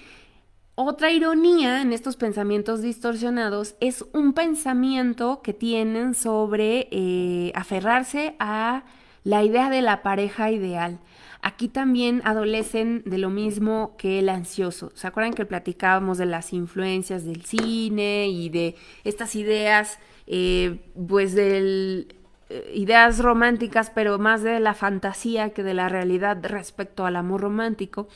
otra 0.73 1.11
ironía 1.11 1.83
en 1.83 1.93
estos 1.93 2.15
pensamientos 2.15 2.81
distorsionados 2.81 3.75
es 3.79 4.03
un 4.13 4.33
pensamiento 4.33 5.43
que 5.43 5.53
tienen 5.53 6.15
sobre 6.15 6.87
eh, 6.89 7.51
aferrarse 7.53 8.35
a 8.39 8.83
la 9.23 9.43
idea 9.43 9.69
de 9.69 9.83
la 9.83 10.01
pareja 10.01 10.49
ideal. 10.49 10.99
Aquí 11.41 11.67
también 11.67 12.21
adolecen 12.25 13.03
de 13.05 13.17
lo 13.17 13.29
mismo 13.29 13.95
que 13.97 14.19
el 14.19 14.29
ansioso. 14.29 14.91
¿Se 14.95 15.07
acuerdan 15.07 15.33
que 15.33 15.45
platicábamos 15.45 16.17
de 16.17 16.25
las 16.25 16.53
influencias 16.53 17.25
del 17.25 17.43
cine 17.45 18.27
y 18.27 18.49
de 18.49 18.75
estas 19.03 19.35
ideas, 19.35 19.99
eh, 20.25 20.79
pues 21.07 21.35
de 21.35 22.07
eh, 22.49 22.71
ideas 22.73 23.19
románticas, 23.19 23.91
pero 23.93 24.17
más 24.17 24.43
de 24.43 24.59
la 24.59 24.73
fantasía 24.73 25.51
que 25.51 25.63
de 25.63 25.73
la 25.73 25.89
realidad 25.89 26.37
respecto 26.43 27.05
al 27.05 27.15
amor 27.15 27.41
romántico? 27.41 28.07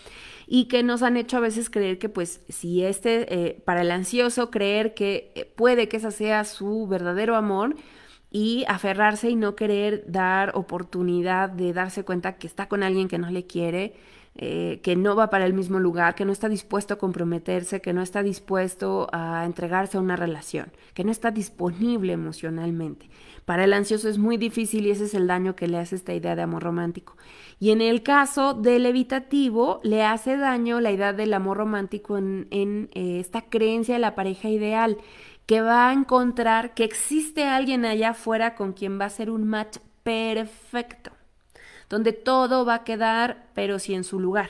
y 0.54 0.66
que 0.66 0.84
nos 0.84 1.02
han 1.02 1.16
hecho 1.16 1.38
a 1.38 1.40
veces 1.40 1.70
creer 1.70 1.98
que 1.98 2.10
pues 2.10 2.42
si 2.50 2.84
este, 2.84 3.34
eh, 3.34 3.62
para 3.64 3.84
el 3.84 3.92
ansioso, 3.92 4.52
creer 4.52 4.94
que 4.94 5.54
puede 5.56 5.88
que 5.88 5.96
ese 5.96 6.12
sea 6.12 6.44
su 6.44 6.88
verdadero 6.88 7.38
amor, 7.38 7.78
y 8.32 8.64
aferrarse 8.68 9.30
y 9.30 9.36
no 9.36 9.56
querer 9.56 10.06
dar 10.08 10.54
oportunidad 10.56 11.50
de 11.50 11.74
darse 11.74 12.06
cuenta 12.06 12.38
que 12.38 12.48
está 12.48 12.68
con 12.68 12.82
alguien 12.82 13.10
que 13.10 13.18
no 13.20 13.30
le 13.30 13.46
quiere, 13.46 13.94
eh, 14.34 14.80
que 14.82 14.96
no 14.96 15.18
va 15.18 15.30
para 15.30 15.46
el 15.46 15.54
mismo 15.54 15.78
lugar, 15.78 16.16
que 16.16 16.24
no 16.24 16.32
está 16.32 16.48
dispuesto 16.48 16.94
a 16.94 16.98
comprometerse, 16.98 17.82
que 17.82 17.92
no 17.92 18.02
está 18.02 18.24
dispuesto 18.24 19.10
a 19.12 19.44
entregarse 19.46 19.98
a 19.98 20.02
una 20.02 20.16
relación, 20.16 20.72
que 20.94 21.04
no 21.04 21.12
está 21.12 21.32
disponible 21.32 22.14
emocionalmente. 22.14 23.10
Para 23.44 23.66
el 23.66 23.74
ansioso 23.74 24.08
es 24.08 24.18
muy 24.18 24.38
difícil 24.38 24.88
y 24.88 24.92
ese 24.92 25.04
es 25.04 25.14
el 25.14 25.28
daño 25.28 25.58
que 25.58 25.68
le 25.68 25.78
hace 25.78 25.98
esta 25.98 26.14
idea 26.14 26.38
de 26.38 26.44
amor 26.44 26.64
romántico. 26.64 27.18
Y 27.60 27.72
en 27.72 27.82
el 27.82 28.04
caso 28.04 28.54
del 28.54 28.86
evitativo, 28.86 29.82
le 29.84 30.04
hace 30.04 30.38
daño 30.38 30.80
la 30.80 30.92
idea 30.92 31.12
del 31.12 31.34
amor 31.34 31.58
romántico 31.58 32.18
en, 32.18 32.48
eh, 32.94 33.20
esta 33.20 33.42
creencia 33.42 33.96
de 33.96 34.00
la 34.00 34.16
pareja 34.16 34.48
ideal 34.48 34.98
que 35.46 35.62
va 35.62 35.90
a 35.90 35.94
encontrar 35.94 36.74
que 36.74 36.84
existe 36.84 37.46
alguien 37.46 37.86
allá 37.86 38.10
afuera 38.10 38.56
con 38.56 38.74
quien 38.74 39.00
va 39.00 39.06
a 39.06 39.10
ser 39.10 39.30
un 39.30 39.48
match 39.48 39.78
perfecto, 40.04 41.12
donde 41.90 42.14
todo 42.14 42.66
va 42.66 42.76
a 42.76 42.84
quedar, 42.84 43.48
pero 43.54 43.80
sí 43.80 43.94
en 43.94 44.04
su 44.04 44.20
lugar. 44.20 44.50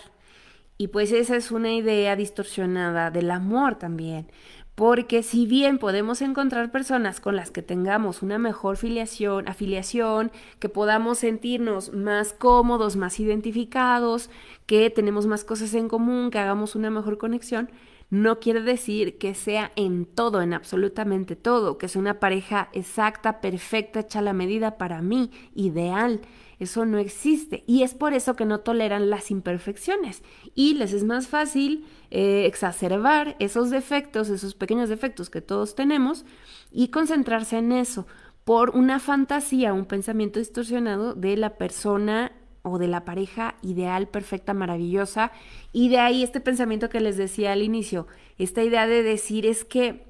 Y 0.78 0.88
pues 0.88 1.12
esa 1.12 1.36
es 1.36 1.52
una 1.52 1.72
idea 1.74 2.16
distorsionada 2.16 3.12
del 3.12 3.30
amor 3.30 3.76
también, 3.76 4.32
porque 4.76 5.22
si 5.22 5.46
bien 5.46 5.78
podemos 5.78 6.24
encontrar 6.24 6.72
personas 6.72 7.20
con 7.20 7.36
las 7.36 7.52
que 7.52 7.62
tengamos 7.62 8.24
una 8.24 8.40
mejor 8.40 8.78
filiación, 8.78 9.48
afiliación, 9.48 10.32
que 10.60 10.70
podamos 10.70 11.20
sentirnos 11.20 11.94
más 11.94 12.34
cómodos, 12.34 12.96
más 12.96 13.20
identificados, 13.20 14.30
que 14.66 14.90
tenemos 14.90 15.28
más 15.28 15.44
cosas 15.44 15.74
en 15.76 15.88
común, 15.88 16.32
que 16.32 16.40
hagamos 16.40 16.76
una 16.76 16.90
mejor 16.90 17.20
conexión, 17.20 17.70
no 18.12 18.42
quiere 18.42 18.62
decir 18.62 19.18
que 19.18 19.34
sea 19.34 19.72
en 19.78 20.06
todo, 20.06 20.42
en 20.42 20.54
absolutamente 20.54 21.38
todo, 21.38 21.78
que 21.78 21.88
sea 21.88 22.02
una 22.02 22.20
pareja 22.20 22.70
exacta, 22.74 23.40
perfecta, 23.40 24.02
hecha 24.02 24.20
a 24.20 24.22
la 24.22 24.34
medida 24.34 24.78
para 24.78 25.02
mí, 25.02 25.32
ideal. 25.56 26.20
Eso 26.60 26.86
no 26.86 26.98
existe. 26.98 27.64
Y 27.66 27.84
es 27.84 27.94
por 27.94 28.14
eso 28.14 28.36
que 28.36 28.44
no 28.44 28.60
toleran 28.60 29.10
las 29.10 29.32
imperfecciones. 29.32 30.24
Y 30.54 30.74
les 30.74 30.92
es 30.92 31.06
más 31.06 31.28
fácil 31.28 31.86
eh, 32.12 32.44
exacerbar 32.46 33.38
esos 33.40 33.70
defectos, 33.70 34.28
esos 34.28 34.56
pequeños 34.56 34.90
defectos 34.90 35.30
que 35.30 35.42
todos 35.42 35.74
tenemos, 35.74 36.26
y 36.70 36.90
concentrarse 36.90 37.60
en 37.60 37.72
eso 37.72 38.06
por 38.44 38.72
una 38.72 39.00
fantasía, 39.00 39.74
un 39.74 39.86
pensamiento 39.86 40.40
distorsionado 40.40 41.14
de 41.14 41.38
la 41.38 41.56
persona 41.56 42.34
o 42.64 42.78
de 42.78 42.88
la 42.88 43.06
pareja 43.06 43.56
ideal, 43.62 44.08
perfecta, 44.08 44.54
maravillosa. 44.54 45.32
Y 45.74 45.90
de 45.90 46.00
ahí 46.00 46.24
este 46.24 46.40
pensamiento 46.40 46.90
que 46.90 47.00
les 47.00 47.18
decía 47.18 47.52
al 47.52 47.64
inicio, 47.64 48.08
esta 48.38 48.64
idea 48.64 48.88
de 48.88 49.04
decir 49.04 49.46
es 49.46 49.66
que, 49.66 50.06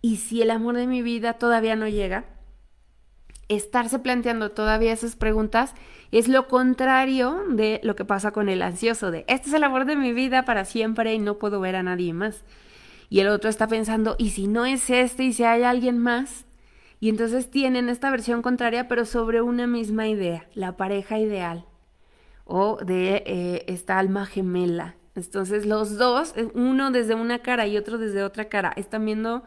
¿y 0.00 0.16
si 0.16 0.42
el 0.42 0.50
amor 0.50 0.76
de 0.76 0.86
mi 0.86 1.02
vida 1.02 1.34
todavía 1.34 1.76
no 1.76 1.88
llega? 1.88 2.24
Estarse 3.48 3.98
planteando 3.98 4.52
todavía 4.52 4.92
esas 4.92 5.16
preguntas 5.16 5.74
es 6.12 6.28
lo 6.28 6.46
contrario 6.46 7.42
de 7.48 7.80
lo 7.82 7.96
que 7.96 8.04
pasa 8.04 8.30
con 8.30 8.48
el 8.48 8.62
ansioso, 8.62 9.10
de, 9.10 9.24
este 9.28 9.48
es 9.48 9.54
el 9.54 9.64
amor 9.64 9.84
de 9.84 9.96
mi 9.96 10.12
vida 10.12 10.44
para 10.44 10.64
siempre 10.64 11.14
y 11.14 11.18
no 11.18 11.38
puedo 11.38 11.60
ver 11.60 11.74
a 11.76 11.82
nadie 11.82 12.12
más. 12.12 12.44
Y 13.08 13.18
el 13.18 13.28
otro 13.28 13.50
está 13.50 13.66
pensando, 13.66 14.14
¿y 14.18 14.30
si 14.30 14.46
no 14.46 14.66
es 14.66 14.88
este 14.88 15.24
y 15.24 15.32
si 15.32 15.42
hay 15.42 15.64
alguien 15.64 15.98
más? 15.98 16.44
Y 17.00 17.08
entonces 17.08 17.50
tienen 17.50 17.88
esta 17.88 18.10
versión 18.10 18.40
contraria, 18.40 18.86
pero 18.86 19.04
sobre 19.04 19.40
una 19.40 19.66
misma 19.66 20.06
idea, 20.06 20.46
la 20.54 20.76
pareja 20.76 21.18
ideal 21.18 21.64
o 22.50 22.78
de 22.84 23.22
eh, 23.26 23.64
esta 23.68 23.98
alma 23.98 24.26
gemela. 24.26 24.96
Entonces 25.14 25.66
los 25.66 25.96
dos, 25.96 26.34
eh, 26.36 26.48
uno 26.54 26.90
desde 26.90 27.14
una 27.14 27.38
cara 27.38 27.66
y 27.66 27.76
otro 27.76 27.96
desde 27.96 28.24
otra 28.24 28.46
cara, 28.46 28.72
están 28.76 29.04
viendo 29.04 29.44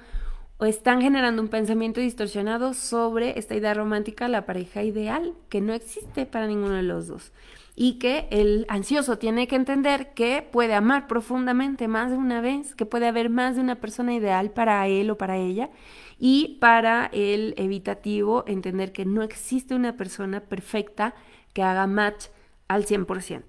o 0.57 0.65
están 0.65 1.01
generando 1.01 1.41
un 1.41 1.49
pensamiento 1.49 1.99
distorsionado 1.99 2.73
sobre 2.73 3.37
esta 3.37 3.55
idea 3.55 3.73
romántica, 3.73 4.27
la 4.29 4.45
pareja 4.45 4.83
ideal, 4.83 5.33
que 5.49 5.59
no 5.59 5.73
existe 5.73 6.25
para 6.25 6.47
ninguno 6.47 6.75
de 6.75 6.83
los 6.83 7.07
dos. 7.07 7.33
Y 7.75 7.97
que 7.97 8.27
el 8.29 8.65
ansioso 8.69 9.17
tiene 9.17 9.47
que 9.47 9.55
entender 9.55 10.13
que 10.13 10.47
puede 10.49 10.75
amar 10.75 11.07
profundamente 11.07 11.87
más 11.87 12.11
de 12.11 12.17
una 12.17 12.39
vez, 12.39 12.75
que 12.75 12.85
puede 12.85 13.07
haber 13.07 13.29
más 13.29 13.55
de 13.55 13.61
una 13.61 13.75
persona 13.75 14.13
ideal 14.13 14.51
para 14.51 14.87
él 14.87 15.09
o 15.09 15.17
para 15.17 15.37
ella. 15.37 15.71
Y 16.19 16.59
para 16.61 17.09
el 17.11 17.55
evitativo, 17.57 18.45
entender 18.47 18.93
que 18.93 19.05
no 19.05 19.23
existe 19.23 19.75
una 19.75 19.97
persona 19.97 20.39
perfecta 20.39 21.15
que 21.51 21.63
haga 21.63 21.87
match 21.87 22.27
al 22.67 22.86
100%. 22.86 23.43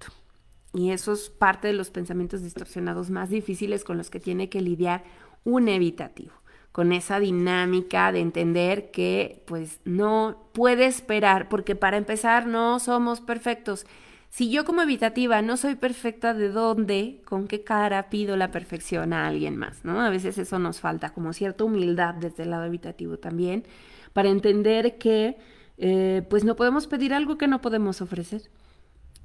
Y 0.75 0.91
eso 0.91 1.13
es 1.13 1.31
parte 1.31 1.69
de 1.69 1.75
los 1.75 1.91
pensamientos 1.91 2.43
distorsionados 2.43 3.09
más 3.09 3.31
difíciles 3.31 3.85
con 3.85 3.97
los 3.97 4.11
que 4.11 4.21
tiene 4.21 4.49
que 4.49 4.61
lidiar 4.61 5.05
un 5.45 5.69
evitativo, 5.69 6.33
con 6.73 6.93
esa 6.93 7.21
dinámica 7.21 8.11
de 8.11 8.21
entender 8.21 8.91
que 8.91 9.43
pues 9.47 9.81
no 9.85 10.49
puede 10.53 10.87
esperar, 10.87 11.49
porque 11.49 11.77
para 11.77 11.97
empezar 11.97 12.47
no 12.47 12.81
somos 12.81 13.21
perfectos. 13.21 13.87
Si 14.31 14.51
yo 14.51 14.65
como 14.65 14.83
evitativa 14.83 15.43
no 15.43 15.57
soy 15.57 15.77
perfecta, 15.77 16.35
¿de 16.35 16.49
dónde, 16.49 17.23
con 17.25 17.47
qué 17.47 17.63
cara 17.63 18.11
pido 18.11 18.37
la 18.37 18.51
perfección 18.51 19.13
a 19.13 19.29
alguien 19.29 19.57
más? 19.57 19.85
¿no? 19.85 20.01
A 20.01 20.11
veces 20.11 20.39
eso 20.39 20.59
nos 20.59 20.81
falta, 20.81 21.11
como 21.11 21.33
cierta 21.33 21.63
humildad 21.63 22.15
desde 22.15 22.43
el 22.43 22.51
lado 22.51 22.65
evitativo 22.65 23.17
también, 23.17 23.65
para 24.13 24.29
entender 24.29 24.99
que 24.99 25.37
eh, 25.79 26.23
pues 26.29 26.43
no 26.43 26.57
podemos 26.57 26.89
pedir 26.89 27.15
algo 27.15 27.39
que 27.39 27.47
no 27.47 27.61
podemos 27.61 28.01
ofrecer 28.01 28.51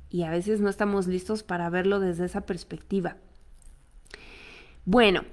y 0.10 0.24
a 0.24 0.32
veces 0.32 0.60
no 0.60 0.70
estamos 0.70 1.08
listos 1.08 1.44
para 1.44 1.70
verlo 1.70 2.00
desde 2.00 2.26
esa 2.26 2.42
perspectiva. 2.42 3.18
Bueno, 4.86 5.24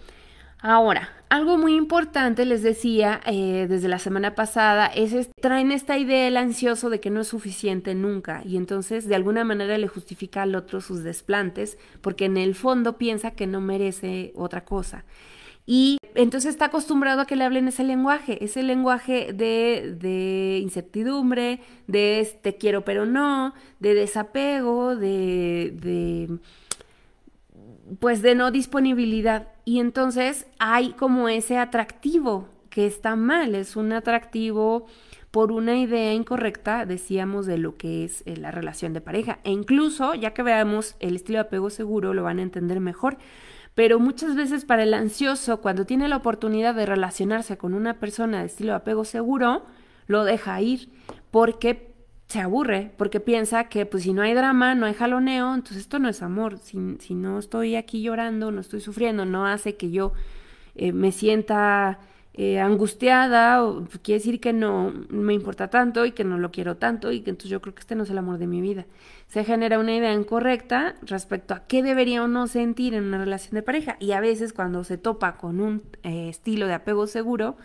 ahora, 0.61 1.09
algo 1.29 1.57
muy 1.57 1.75
importante, 1.75 2.45
les 2.45 2.62
decía 2.62 3.21
eh, 3.27 3.67
desde 3.69 3.89
la 3.89 3.99
semana 3.99 4.35
pasada, 4.35 4.87
es, 4.87 5.31
traen 5.41 5.73
esta 5.73 5.99
idea 5.99 6.25
del 6.25 6.37
ansioso 6.37 6.91
de 6.91 7.01
que 7.01 7.11
no 7.11 7.23
es 7.23 7.29
suficiente 7.29 7.95
nunca 7.95 8.43
y 8.45 8.57
entonces 8.57 9.09
de 9.09 9.15
alguna 9.15 9.45
manera 9.45 9.79
le 9.79 9.89
justifica 9.89 10.43
al 10.43 10.55
otro 10.55 10.81
sus 10.81 11.03
desplantes 11.03 11.79
porque 12.01 12.27
en 12.27 12.37
el 12.37 12.55
fondo 12.55 12.99
piensa 12.99 13.31
que 13.33 13.47
no 13.47 13.61
merece 13.61 14.33
otra 14.37 14.65
cosa. 14.65 15.05
Y 15.66 15.98
entonces 16.14 16.50
está 16.50 16.66
acostumbrado 16.66 17.20
a 17.20 17.26
que 17.26 17.35
le 17.35 17.44
hablen 17.44 17.66
ese 17.66 17.83
lenguaje, 17.83 18.42
ese 18.44 18.62
lenguaje 18.62 19.33
de, 19.33 20.61
incertidumbre, 20.62 21.61
de 21.88 22.38
te 22.40 22.57
quiero 22.57 22.85
pero 22.85 23.05
no, 23.05 23.52
de 23.81 23.94
desapego, 23.94 24.94
de, 24.94 25.72
de 25.74 26.38
pues 27.98 28.22
de 28.22 28.37
no 28.37 28.52
disponibilidad. 28.52 29.48
Y 29.64 29.81
entonces 29.81 30.46
hay 30.59 30.92
como 30.92 31.29
ese 31.29 31.59
atractivo 31.59 32.48
que 32.70 32.87
está 32.87 33.16
mal, 33.16 33.55
es 33.55 33.74
un 33.74 33.92
atractivo 33.92 34.87
por 35.31 35.52
una 35.52 35.76
idea 35.76 36.14
incorrecta, 36.14 36.87
decíamos, 36.87 37.46
de 37.46 37.59
lo 37.59 37.76
que 37.76 38.05
es 38.05 38.22
eh, 38.26 38.37
la 38.37 38.50
relación 38.50 38.92
de 38.92 39.00
pareja. 39.00 39.38
E 39.44 39.50
incluso, 39.50 40.14
ya 40.14 40.33
que 40.33 40.42
veamos 40.42 40.96
el 41.00 41.16
estilo 41.16 41.38
de 41.38 41.42
apego 41.42 41.70
seguro, 41.70 42.14
lo 42.14 42.22
van 42.22 42.38
a 42.38 42.42
entender 42.42 42.81
mejor. 42.81 43.18
Pero 43.77 44.01
muchas 44.01 44.35
veces 44.35 44.65
para 44.65 44.85
el 44.85 44.95
ansioso, 44.95 45.61
cuando 45.61 45.85
tiene 45.85 46.09
la 46.09 46.17
oportunidad 46.17 46.75
de 46.75 46.87
relacionarse 46.87 47.59
con 47.59 47.75
una 47.75 48.01
persona 48.01 48.41
de 48.41 48.47
estilo 48.47 48.73
de 48.73 48.79
apego 48.79 49.05
seguro, 49.05 49.67
lo 50.07 50.25
deja 50.25 50.59
ir 50.62 50.89
porque 51.31 51.95
se 52.27 52.41
aburre, 52.41 52.95
porque 52.97 53.21
piensa 53.21 53.65
que 53.69 53.85
pues 53.85 54.05
si 54.05 54.15
no 54.15 54.23
hay 54.23 54.33
drama, 54.33 54.75
no 54.75 54.87
hay 54.87 54.95
jaloneo, 54.95 55.55
entonces 55.55 55.83
esto 55.83 55.99
no 55.99 56.09
es 56.09 56.23
amor. 56.23 56.57
Si, 56.57 56.79
si 57.01 57.15
no 57.15 57.39
estoy 57.39 57.77
aquí 57.77 58.01
llorando, 58.01 58.51
no 58.51 58.62
estoy 58.62 58.81
sufriendo, 58.81 59.27
no 59.27 59.47
hace 59.47 59.77
que 59.77 59.91
yo 59.91 60.15
eh, 60.75 60.93
me 60.93 61.12
sienta 61.12 61.99
eh, 62.38 62.61
angustiada, 62.61 63.64
o, 63.64 63.87
quiere 64.03 64.18
decir 64.18 64.40
que 64.40 64.53
no 64.53 64.92
me 65.09 65.33
importa 65.33 65.68
tanto 65.68 66.05
y 66.05 66.12
que 66.12 66.22
no 66.22 66.37
lo 66.37 66.51
quiero 66.51 66.77
tanto 66.77 67.11
y 67.11 67.22
que 67.22 67.31
entonces 67.31 67.51
yo 67.51 67.62
creo 67.62 67.75
que 67.75 67.81
este 67.81 67.94
no 67.94 68.03
es 68.03 68.11
el 68.11 68.18
amor 68.18 68.37
de 68.37 68.46
mi 68.46 68.61
vida. 68.61 68.85
Se 69.27 69.42
genera 69.42 69.79
una 69.79 69.94
idea 69.96 70.12
incorrecta 70.12 70.96
respecto 71.03 71.55
a 71.55 71.66
qué 71.66 71.83
debería 71.83 72.22
o 72.22 72.29
no 72.29 72.46
sentir 72.46 72.92
en 72.92 73.05
una 73.05 73.18
relación 73.18 73.55
de 73.55 73.62
pareja 73.62 73.96
y 74.01 74.12
a 74.12 74.20
veces 74.20 74.53
cuando 74.53 74.85
se 74.85 74.99
topa 74.99 75.38
con 75.38 75.61
un 75.61 75.83
eh, 76.03 76.29
estilo 76.29 76.66
de 76.66 76.75
apego 76.75 77.07
seguro, 77.07 77.57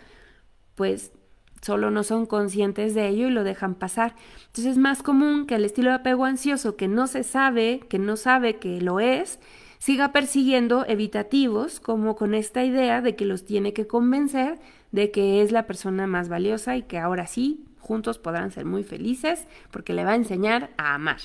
pues 0.74 1.12
solo 1.60 1.90
no 1.90 2.02
son 2.02 2.24
conscientes 2.24 2.94
de 2.94 3.08
ello 3.08 3.28
y 3.28 3.30
lo 3.30 3.44
dejan 3.44 3.74
pasar. 3.74 4.14
Entonces 4.46 4.72
es 4.72 4.78
más 4.78 5.02
común 5.02 5.46
que 5.46 5.56
el 5.56 5.66
estilo 5.66 5.90
de 5.90 5.96
apego 5.96 6.24
ansioso 6.24 6.76
que 6.76 6.88
no 6.88 7.06
se 7.08 7.24
sabe, 7.24 7.80
que 7.90 7.98
no 7.98 8.16
sabe 8.16 8.56
que 8.56 8.80
lo 8.80 9.00
es, 9.00 9.38
siga 9.82 10.12
persiguiendo 10.12 10.86
evitativos 10.86 11.80
como 11.80 12.14
con 12.14 12.34
esta 12.34 12.62
idea 12.62 13.00
de 13.00 13.16
que 13.16 13.24
los 13.24 13.44
tiene 13.44 13.72
que 13.72 13.88
convencer 13.88 14.60
de 14.92 15.10
que 15.10 15.42
es 15.42 15.50
la 15.50 15.66
persona 15.66 16.06
más 16.06 16.28
valiosa 16.28 16.76
y 16.76 16.82
que 16.82 17.00
ahora 17.00 17.26
sí, 17.26 17.64
juntos 17.80 18.18
podrán 18.18 18.52
ser 18.52 18.64
muy 18.64 18.84
felices 18.84 19.48
porque 19.72 19.92
le 19.92 20.04
va 20.04 20.12
a 20.12 20.14
enseñar 20.14 20.70
a 20.76 20.94
amar. 20.94 21.16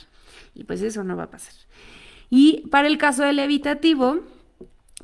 Y 0.56 0.64
pues 0.64 0.82
eso 0.82 1.04
no 1.04 1.16
va 1.16 1.26
a 1.26 1.30
pasar. 1.30 1.54
Y 2.32 2.68
para 2.72 2.88
el 2.88 2.98
caso 2.98 3.22
del 3.22 3.38
evitativo, 3.38 4.22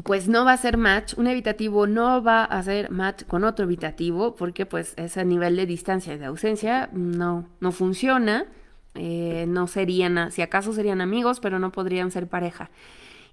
pues 0.02 0.28
no 0.28 0.46
va 0.46 0.54
a 0.54 0.58
ser 0.58 0.78
match, 0.78 1.14
un 1.16 1.28
evitativo 1.28 1.86
no 1.86 2.24
va 2.24 2.46
a 2.46 2.58
hacer 2.58 2.90
match 2.90 3.24
con 3.26 3.44
otro 3.44 3.66
evitativo 3.66 4.34
porque 4.34 4.66
pues 4.66 4.96
ese 4.98 5.26
nivel 5.26 5.58
de 5.58 5.68
distancia 5.68 6.16
y 6.16 6.18
de 6.18 6.26
ausencia 6.26 6.90
no, 6.92 7.48
no 7.60 7.72
funciona, 7.72 8.48
eh, 8.96 9.46
no 9.48 9.68
serían, 9.68 10.32
si 10.32 10.42
acaso 10.42 10.74
serían 10.74 11.02
amigos, 11.02 11.40
pero 11.40 11.60
no 11.60 11.72
podrían 11.72 12.10
ser 12.10 12.28
pareja. 12.28 12.72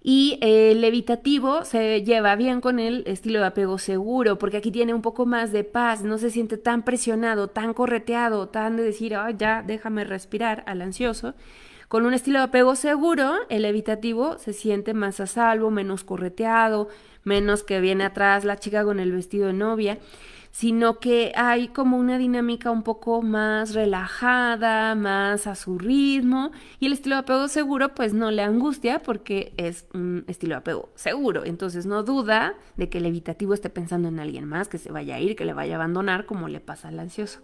Y 0.03 0.39
el 0.41 0.83
evitativo 0.83 1.65
se 1.65 2.03
lleva 2.03 2.35
bien 2.35 2.63
con 2.63 2.79
el 2.79 3.03
estilo 3.07 3.41
de 3.41 3.47
apego 3.47 3.79
seguro, 3.79 4.39
porque 4.39 4.57
aquí 4.57 4.71
tiene 4.71 4.95
un 4.95 5.03
poco 5.03 5.27
más 5.27 5.53
de 5.53 5.63
paz, 5.63 6.03
no 6.03 6.17
se 6.17 6.31
siente 6.31 6.57
tan 6.57 6.85
presionado, 6.85 7.49
tan 7.49 7.75
correteado, 7.75 8.49
tan 8.49 8.77
de 8.77 8.83
decir, 8.83 9.15
oh, 9.15 9.29
ya, 9.29 9.63
déjame 9.63 10.05
respirar 10.05 10.65
al 10.67 10.81
ansioso. 10.81 11.35
Con 11.89 12.07
un 12.07 12.15
estilo 12.15 12.39
de 12.39 12.45
apego 12.47 12.77
seguro, 12.77 13.35
el 13.51 13.65
evitativo 13.65 14.39
se 14.39 14.53
siente 14.55 14.95
más 14.95 15.21
a 15.21 15.27
salvo, 15.27 15.71
menos 15.71 16.05
correteado, 16.05 16.89
menos 17.25 17.63
que 17.63 17.81
viene 17.81 18.05
atrás 18.05 18.45
la 18.45 18.57
chica 18.57 18.85
con 18.85 19.01
el 19.01 19.13
vestido 19.13 19.49
de 19.49 19.53
novia 19.53 19.99
sino 20.51 20.99
que 20.99 21.33
hay 21.37 21.69
como 21.69 21.97
una 21.97 22.19
dinámica 22.19 22.71
un 22.71 22.83
poco 22.83 23.23
más 23.23 23.75
relajada, 23.75 24.95
más 24.95 25.47
a 25.47 25.55
su 25.55 25.79
ritmo, 25.79 26.51
y 26.81 26.87
el 26.87 26.93
estilo 26.93 27.17
de 27.17 27.21
apego 27.21 27.49
seguro 27.49 27.95
pues 27.95 28.15
no 28.15 28.31
le 28.31 28.43
angustia 28.43 29.01
porque 29.01 29.53
es 29.57 29.87
un 29.95 30.25
estilo 30.27 30.55
de 30.55 30.59
apego 30.59 30.91
seguro, 30.97 31.45
entonces 31.45 31.87
no 31.87 32.03
duda 32.03 32.55
de 32.77 32.89
que 32.89 32.99
el 32.99 33.07
evitativo 33.07 33.55
esté 33.55 33.71
pensando 33.71 34.09
en 34.09 34.19
alguien 34.19 34.45
más, 34.45 34.69
que 34.69 34.79
se 34.79 34.91
vaya 34.91 35.17
a 35.17 35.21
ir, 35.21 35.37
que 35.37 35.45
le 35.45 35.53
vaya 35.53 35.75
a 35.75 35.77
abandonar, 35.77 36.27
como 36.27 36.49
le 36.49 36.61
pasa 36.61 36.89
al 36.89 36.99
ansioso. 36.99 37.41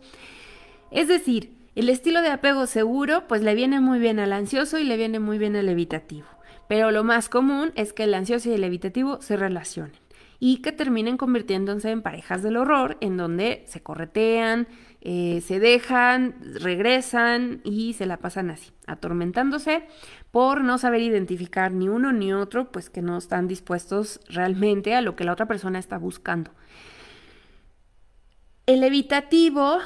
Es 0.90 1.09
decir, 1.09 1.53
el 1.75 1.88
estilo 1.88 2.23
de 2.23 2.29
apego 2.29 2.66
seguro 2.66 3.29
pues 3.29 3.42
le 3.42 3.55
viene 3.55 3.81
muy 3.81 3.99
bien 3.99 4.19
al 4.19 4.33
ansioso 4.33 4.79
y 4.79 4.85
le 4.85 4.97
viene 4.97 5.21
muy 5.21 5.38
bien 5.38 5.55
al 5.57 5.69
evitativo, 5.69 6.27
pero 6.69 6.90
lo 6.90 7.05
más 7.05 7.29
común 7.29 7.73
es 7.77 7.92
que 7.92 8.05
el 8.05 8.14
ansioso 8.14 8.51
y 8.51 8.55
el 8.55 8.64
evitativo 8.64 9.21
se 9.21 9.37
relacionen 9.37 10.06
y 10.38 10.59
que 10.59 10.72
terminen 10.72 11.16
convirtiéndose 11.16 11.90
en 11.90 12.03
parejas 12.03 12.42
del 12.42 12.57
horror, 12.57 12.99
en 13.01 13.16
donde 13.16 13.64
se 13.66 13.83
corretean, 13.83 14.68
eh, 15.01 15.40
se 15.40 15.61
dejan, 15.61 16.35
regresan 16.61 17.61
y 17.64 17.92
se 17.92 18.07
la 18.07 18.18
pasan 18.18 18.51
así, 18.51 18.72
atormentándose 18.87 19.87
por 20.31 20.62
no 20.62 20.79
saber 20.79 21.01
identificar 21.03 21.72
ni 21.72 21.88
uno 21.88 22.12
ni 22.12 22.33
otro, 22.33 22.70
pues 22.70 22.90
que 22.90 23.03
no 23.03 23.16
están 23.16 23.49
dispuestos 23.49 24.20
realmente 24.29 24.94
a 24.94 25.01
lo 25.01 25.16
que 25.16 25.25
la 25.25 25.33
otra 25.33 25.46
persona 25.46 25.79
está 25.79 25.96
buscando. 25.96 26.51
El 28.66 28.83
evitativo 28.83 29.79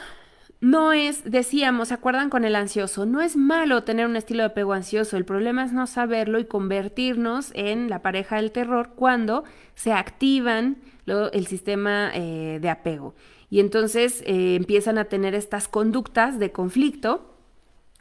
no 0.60 0.92
es, 0.92 1.24
decíamos, 1.24 1.88
¿se 1.88 1.94
acuerdan 1.94 2.28
con 2.28 2.44
el 2.44 2.54
ansioso? 2.54 3.06
No 3.06 3.22
es 3.22 3.36
malo 3.36 3.82
tener 3.82 4.06
un 4.06 4.16
estilo 4.16 4.42
de 4.42 4.48
apego 4.48 4.74
ansioso, 4.74 5.16
el 5.16 5.24
problema 5.24 5.64
es 5.64 5.72
no 5.72 5.86
saberlo 5.86 6.38
y 6.38 6.44
convertirnos 6.44 7.50
en 7.54 7.88
la 7.88 8.02
pareja 8.02 8.36
del 8.36 8.52
terror 8.52 8.90
cuando 8.94 9.44
se 9.74 9.92
activan 9.92 10.76
el 11.06 11.46
sistema 11.46 12.10
eh, 12.14 12.58
de 12.60 12.68
apego. 12.68 13.14
Y 13.48 13.60
entonces 13.60 14.22
eh, 14.26 14.54
empiezan 14.54 14.98
a 14.98 15.06
tener 15.06 15.34
estas 15.34 15.66
conductas 15.66 16.38
de 16.38 16.52
conflicto 16.52 17.34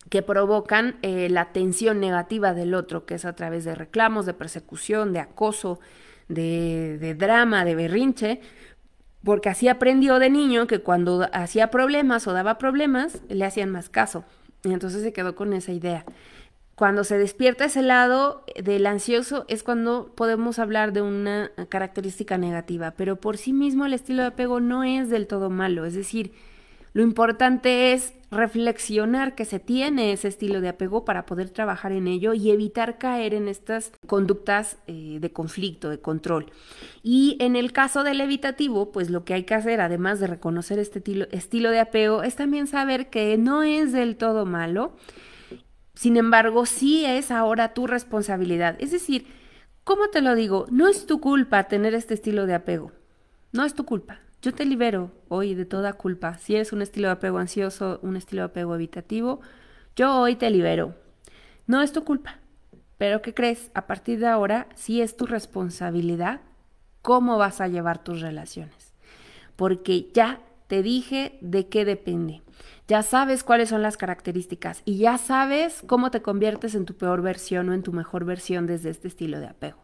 que 0.10 0.22
provocan 0.22 0.98
eh, 1.02 1.30
la 1.30 1.52
tensión 1.54 2.00
negativa 2.00 2.54
del 2.54 2.74
otro, 2.74 3.06
que 3.06 3.15
es 3.15 3.26
a 3.26 3.34
través 3.34 3.63
de 3.63 3.74
reclamos, 3.74 4.26
de 4.26 4.34
persecución, 4.34 5.13
de 5.13 5.19
acoso, 5.19 5.80
de, 6.28 6.98
de 7.00 7.15
drama, 7.15 7.65
de 7.65 7.76
berrinche, 7.76 8.41
porque 9.24 9.50
así 9.50 9.68
aprendió 9.68 10.20
de 10.20 10.30
niño 10.30 10.68
que 10.68 10.80
cuando 10.80 11.28
hacía 11.34 11.72
problemas 11.72 12.28
o 12.28 12.34
daba 12.34 12.58
problemas, 12.58 13.22
le 13.28 13.46
hacían 13.46 13.70
más 13.70 13.90
caso. 13.90 14.24
Y 14.64 14.74
entonces 14.74 15.04
se 15.04 15.14
quedó 15.14 15.36
con 15.36 15.54
esa 15.54 15.72
idea. 15.72 16.06
Cuando 16.76 17.04
se 17.04 17.18
despierta 17.18 17.66
ese 17.66 17.82
lado 17.82 18.46
del 18.56 18.86
ansioso 18.86 19.44
es 19.50 19.64
cuando 19.64 20.14
podemos 20.16 20.60
hablar 20.60 20.94
de 20.94 21.02
una 21.02 21.52
característica 21.68 22.38
negativa, 22.38 22.92
pero 22.92 23.18
por 23.18 23.38
sí 23.38 23.52
mismo 23.52 23.86
el 23.86 23.94
estilo 23.94 24.22
de 24.22 24.30
apego 24.30 24.62
no 24.62 24.86
es 24.86 25.10
del 25.10 25.28
todo 25.28 25.50
malo, 25.50 25.84
es 25.84 25.94
decir, 25.94 26.32
lo 26.94 27.04
importante 27.04 27.92
es 27.92 28.14
reflexionar 28.32 29.36
que 29.36 29.46
se 29.46 29.60
tiene 29.60 30.12
ese 30.12 30.28
estilo 30.28 30.62
de 30.62 30.70
apego 30.70 31.06
para 31.06 31.26
poder 31.26 31.50
trabajar 31.50 31.92
en 31.92 32.08
ello 32.08 32.34
y 32.34 32.52
evitar 32.52 32.98
caer 32.98 33.34
en 33.34 33.48
estas 33.48 33.92
conductas 34.08 34.78
eh, 34.88 35.18
de 35.20 35.32
conflicto, 35.32 35.89
de 35.89 36.00
control. 36.00 36.52
Y 37.02 37.38
en 37.39 37.56
el 37.56 37.72
caso 37.72 38.04
del 38.04 38.22
evitativo, 38.22 38.92
pues 38.92 39.10
lo 39.10 39.26
que 39.26 39.34
hay 39.34 39.44
que 39.44 39.56
hacer, 39.56 39.82
además 39.82 40.20
de 40.20 40.28
reconocer 40.28 40.80
este 40.80 41.00
estilo, 41.00 41.28
estilo 41.32 41.72
de 41.72 41.80
apego, 41.80 42.24
es 42.24 42.36
también 42.36 42.68
saber 42.68 43.10
que 43.10 43.38
no 43.38 43.63
es 43.63 43.92
del 43.92 44.15
todo 44.15 44.46
malo, 44.46 44.94
sin 46.00 46.15
embargo, 46.15 46.65
sí 46.65 47.04
es 47.04 47.30
ahora 47.30 47.74
tu 47.74 47.86
responsabilidad. 47.86 48.78
Es 48.80 48.92
decir, 48.92 49.28
¿cómo 49.84 50.08
te 50.08 50.22
lo 50.22 50.34
digo? 50.34 50.65
No 50.72 50.88
es 50.88 51.06
tu 51.06 51.20
culpa 51.20 51.68
tener 51.68 51.94
este 51.94 52.13
estilo 52.13 52.46
de 52.46 52.54
apego. 52.54 52.94
No 53.52 53.65
es 53.65 53.74
tu 53.74 53.84
culpa. 53.84 54.22
Yo 54.41 54.54
te 54.54 54.63
libero 54.63 55.12
hoy 55.28 55.54
de 55.54 55.65
toda 55.65 55.93
culpa. 55.93 56.38
Si 56.38 56.56
eres 56.56 56.71
un 56.71 56.82
estilo 56.82 57.10
de 57.10 57.13
apego 57.13 57.39
ansioso, 57.39 57.99
un 58.04 58.15
estilo 58.15 58.43
de 58.43 58.45
apego 58.47 58.73
evitativo, 58.73 59.41
yo 59.97 60.15
hoy 60.17 60.36
te 60.36 60.49
libero. 60.49 60.95
No 61.67 61.82
es 61.82 61.91
tu 61.91 62.06
culpa. 62.06 62.39
Pero 62.97 63.21
¿qué 63.21 63.34
crees? 63.34 63.69
A 63.73 63.86
partir 63.86 64.19
de 64.19 64.28
ahora, 64.28 64.69
sí 64.75 65.02
es 65.02 65.17
tu 65.17 65.25
responsabilidad 65.25 66.39
cómo 67.02 67.38
vas 67.38 67.60
a 67.60 67.67
llevar 67.67 68.02
tus 68.02 68.21
relaciones. 68.21 68.93
Porque 69.58 70.10
ya 70.13 70.39
te 70.67 70.84
dije 70.84 71.38
de 71.41 71.67
qué 71.67 71.84
depende. 71.84 72.41
Ya 72.88 73.04
sabes 73.04 73.43
cuáles 73.43 73.67
son 73.67 73.82
las 73.82 73.97
características 73.97 74.84
y 74.86 74.99
ya 74.99 75.17
sabes 75.17 75.84
cómo 75.86 76.12
te 76.12 76.21
conviertes 76.21 76.75
en 76.75 76.86
tu 76.86 76.95
peor 76.95 77.21
versión 77.21 77.67
o 77.67 77.73
en 77.73 77.84
tu 77.84 77.91
mejor 77.91 78.23
versión 78.23 78.67
desde 78.67 78.89
este 78.89 79.10
estilo 79.10 79.41
de 79.41 79.47
apego. 79.47 79.80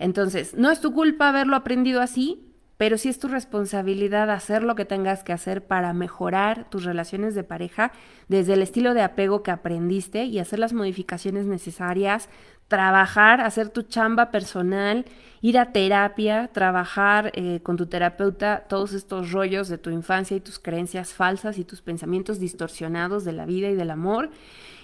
Entonces, 0.00 0.54
no 0.56 0.72
es 0.72 0.80
tu 0.80 0.92
culpa 0.92 1.28
haberlo 1.28 1.54
aprendido 1.54 2.00
así, 2.00 2.51
pero 2.82 2.98
sí 2.98 3.08
es 3.08 3.20
tu 3.20 3.28
responsabilidad 3.28 4.28
hacer 4.28 4.64
lo 4.64 4.74
que 4.74 4.84
tengas 4.84 5.22
que 5.22 5.32
hacer 5.32 5.64
para 5.64 5.92
mejorar 5.92 6.68
tus 6.68 6.82
relaciones 6.82 7.36
de 7.36 7.44
pareja 7.44 7.92
desde 8.26 8.54
el 8.54 8.60
estilo 8.60 8.92
de 8.92 9.02
apego 9.02 9.44
que 9.44 9.52
aprendiste 9.52 10.24
y 10.24 10.40
hacer 10.40 10.58
las 10.58 10.72
modificaciones 10.72 11.46
necesarias, 11.46 12.28
trabajar, 12.66 13.40
hacer 13.40 13.68
tu 13.68 13.82
chamba 13.82 14.32
personal, 14.32 15.04
ir 15.42 15.60
a 15.60 15.70
terapia, 15.70 16.50
trabajar 16.52 17.30
eh, 17.36 17.60
con 17.62 17.76
tu 17.76 17.86
terapeuta 17.86 18.64
todos 18.68 18.94
estos 18.94 19.30
rollos 19.30 19.68
de 19.68 19.78
tu 19.78 19.90
infancia 19.90 20.36
y 20.36 20.40
tus 20.40 20.58
creencias 20.58 21.12
falsas 21.12 21.58
y 21.58 21.64
tus 21.64 21.82
pensamientos 21.82 22.40
distorsionados 22.40 23.24
de 23.24 23.30
la 23.30 23.46
vida 23.46 23.68
y 23.68 23.76
del 23.76 23.92
amor 23.92 24.30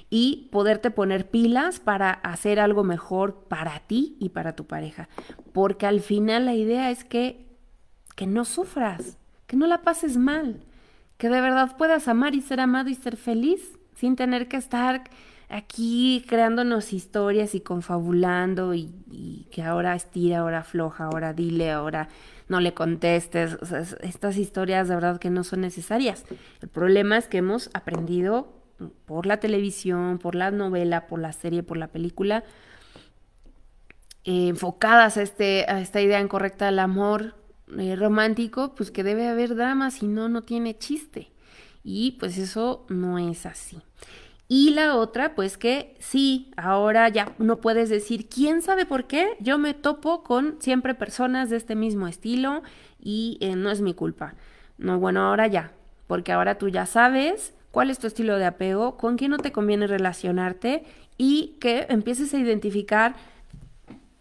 y 0.09 0.49
poderte 0.53 0.93
poner 0.93 1.29
pilas 1.29 1.81
para 1.81 2.13
hacer 2.13 2.61
algo 2.61 2.85
mejor 2.85 3.47
para 3.49 3.81
ti 3.81 4.17
y 4.21 4.29
para 4.29 4.55
tu 4.55 4.69
pareja. 4.69 5.09
Porque 5.53 5.85
al 5.87 5.99
final 5.99 6.45
la 6.45 6.55
idea 6.55 6.93
es 6.93 7.03
que 7.03 7.48
que 8.19 8.27
no 8.27 8.45
sufras, 8.45 9.17
que 9.47 9.57
no 9.57 9.69
la 9.69 9.83
pases 9.83 10.17
mal, 10.17 10.59
que 11.19 11.29
de 11.29 11.41
verdad 11.41 11.77
puedas 11.77 12.09
amar 12.09 12.35
y 12.35 12.41
ser 12.41 12.59
amado 12.59 12.91
y 12.91 12.97
ser 12.97 13.17
feliz 13.17 13.79
sin 13.95 14.17
tener 14.17 14.49
que 14.49 14.57
estar 14.57 15.05
aquí 15.49 16.25
creándonos 16.29 16.93
historias 16.93 17.55
y 17.55 17.61
confabulando 17.61 18.75
y, 18.75 19.47
que 19.53 19.63
ahora 19.63 19.95
estira, 19.95 20.41
ahora 20.41 20.65
floja, 20.65 21.05
ahora 21.05 21.33
dile, 21.33 21.71
ahora 21.71 22.09
no 22.49 22.59
le 22.59 22.75
contestes. 22.75 23.57
estas 24.01 24.37
historias 24.37 24.89
de 24.89 24.97
verdad 24.97 25.21
que 25.21 25.31
no 25.31 25.45
son 25.45 25.61
necesarias. 25.61 26.25
El 26.61 26.69
problema 26.69 27.19
es 27.19 27.29
que 27.29 27.39
hemos 27.39 27.71
aprendido 27.73 28.53
por 29.07 29.27
la 29.27 29.39
televisión, 29.39 30.19
por 30.19 30.35
la 30.35 30.51
novela, 30.51 31.07
por 31.07 31.21
la 31.21 31.33
serie, 31.33 31.63
por 31.63 31.77
la 31.77 31.87
película, 31.87 32.43
eh, 34.25 34.49
enfocadas 34.49 35.17
a, 35.19 35.23
este, 35.23 35.67
a 35.69 35.81
esta 35.81 36.01
idea 36.01 36.21
incorrecta 36.21 36.67
del 36.67 36.81
amor, 36.81 37.38
eh, 37.79 37.97
romántico, 37.97 38.75
pues 38.75 38.91
que 38.91 39.05
debe 39.05 39.29
haber 39.29 39.55
drama, 39.55 39.91
si 39.91 40.07
no, 40.07 40.29
no 40.29 40.43
tiene 40.43 40.79
chiste. 40.79 41.31
Y 41.85 42.13
pues 42.13 42.39
eso 42.39 42.87
no 42.89 43.19
es 43.19 43.47
así. 43.47 43.79
Y 44.49 44.71
la 44.71 44.97
otra, 44.97 45.35
pues 45.35 45.59
que 45.59 45.95
sí, 45.99 46.51
ahora 46.57 47.09
ya 47.11 47.35
no 47.39 47.61
puedes 47.61 47.91
decir, 47.91 48.29
¿quién 48.29 48.63
sabe 48.63 48.87
por 48.87 49.05
qué? 49.05 49.37
Yo 49.41 49.59
me 49.59 49.75
topo 49.75 50.23
con 50.23 50.57
siempre 50.61 50.95
personas 50.95 51.51
de 51.51 51.57
este 51.57 51.75
mismo 51.75 52.09
estilo 52.09 52.63
y 52.99 53.37
eh, 53.41 53.57
no 53.57 53.71
es 53.71 53.83
mi 53.83 53.93
culpa. 53.93 54.35
No, 54.79 54.99
bueno, 54.99 55.21
ahora 55.21 55.47
ya, 55.49 55.73
porque 56.07 56.33
ahora 56.33 56.57
tú 56.57 56.69
ya 56.71 56.87
sabes 56.87 57.53
cuál 57.71 57.91
es 57.91 57.99
tu 57.99 58.07
estilo 58.07 58.39
de 58.39 58.47
apego, 58.47 58.97
con 58.97 59.19
quién 59.19 59.33
no 59.33 59.39
te 59.39 59.53
conviene 59.53 59.87
relacionarte 59.87 60.85
y 61.19 61.57
que 61.61 61.87
empieces 61.91 62.33
a 62.33 62.39
identificar 62.39 63.17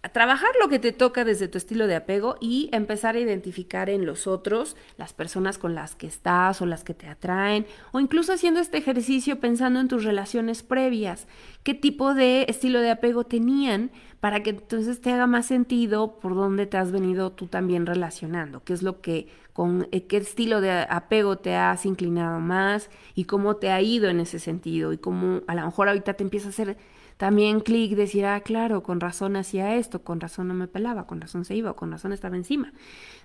trabajar 0.09 0.49
lo 0.61 0.69
que 0.69 0.79
te 0.79 0.91
toca 0.91 1.23
desde 1.23 1.47
tu 1.47 1.57
estilo 1.57 1.87
de 1.87 1.95
apego 1.95 2.37
y 2.39 2.69
empezar 2.71 3.15
a 3.15 3.19
identificar 3.19 3.89
en 3.89 4.05
los 4.05 4.27
otros 4.27 4.75
las 4.97 5.13
personas 5.13 5.57
con 5.57 5.75
las 5.75 5.95
que 5.95 6.07
estás 6.07 6.61
o 6.61 6.65
las 6.65 6.83
que 6.83 6.93
te 6.93 7.07
atraen 7.07 7.65
o 7.91 7.99
incluso 7.99 8.33
haciendo 8.33 8.59
este 8.59 8.77
ejercicio 8.77 9.39
pensando 9.39 9.79
en 9.79 9.87
tus 9.87 10.03
relaciones 10.03 10.63
previas, 10.63 11.27
qué 11.63 11.73
tipo 11.73 12.13
de 12.13 12.45
estilo 12.47 12.81
de 12.81 12.91
apego 12.91 13.23
tenían 13.23 13.91
para 14.19 14.41
que 14.41 14.51
entonces 14.51 15.01
te 15.01 15.11
haga 15.11 15.27
más 15.27 15.45
sentido 15.45 16.19
por 16.19 16.35
dónde 16.35 16.65
te 16.65 16.77
has 16.77 16.91
venido 16.91 17.31
tú 17.31 17.47
también 17.47 17.85
relacionando, 17.85 18.63
qué 18.63 18.73
es 18.73 18.83
lo 18.83 19.01
que 19.01 19.27
con 19.53 19.87
eh, 19.91 20.05
qué 20.05 20.17
estilo 20.17 20.61
de 20.61 20.71
apego 20.71 21.39
te 21.39 21.55
has 21.55 21.85
inclinado 21.85 22.39
más 22.39 22.89
y 23.15 23.25
cómo 23.25 23.55
te 23.55 23.71
ha 23.71 23.81
ido 23.81 24.09
en 24.09 24.19
ese 24.19 24.37
sentido 24.37 24.93
y 24.93 24.97
cómo 24.97 25.41
a 25.47 25.55
lo 25.55 25.65
mejor 25.65 25.87
ahorita 25.87 26.13
te 26.13 26.23
empieza 26.23 26.47
a 26.47 26.49
hacer 26.49 26.77
también 27.17 27.61
clic, 27.61 27.95
decir, 27.95 28.25
ah, 28.25 28.39
claro, 28.41 28.83
con 28.83 28.99
razón 28.99 29.35
hacía 29.35 29.75
esto, 29.75 30.03
con 30.03 30.19
razón 30.19 30.47
no 30.47 30.53
me 30.53 30.67
pelaba, 30.67 31.07
con 31.07 31.19
razón 31.19 31.45
se 31.45 31.55
iba, 31.55 31.73
con 31.73 31.91
razón 31.91 32.13
estaba 32.13 32.35
encima. 32.35 32.73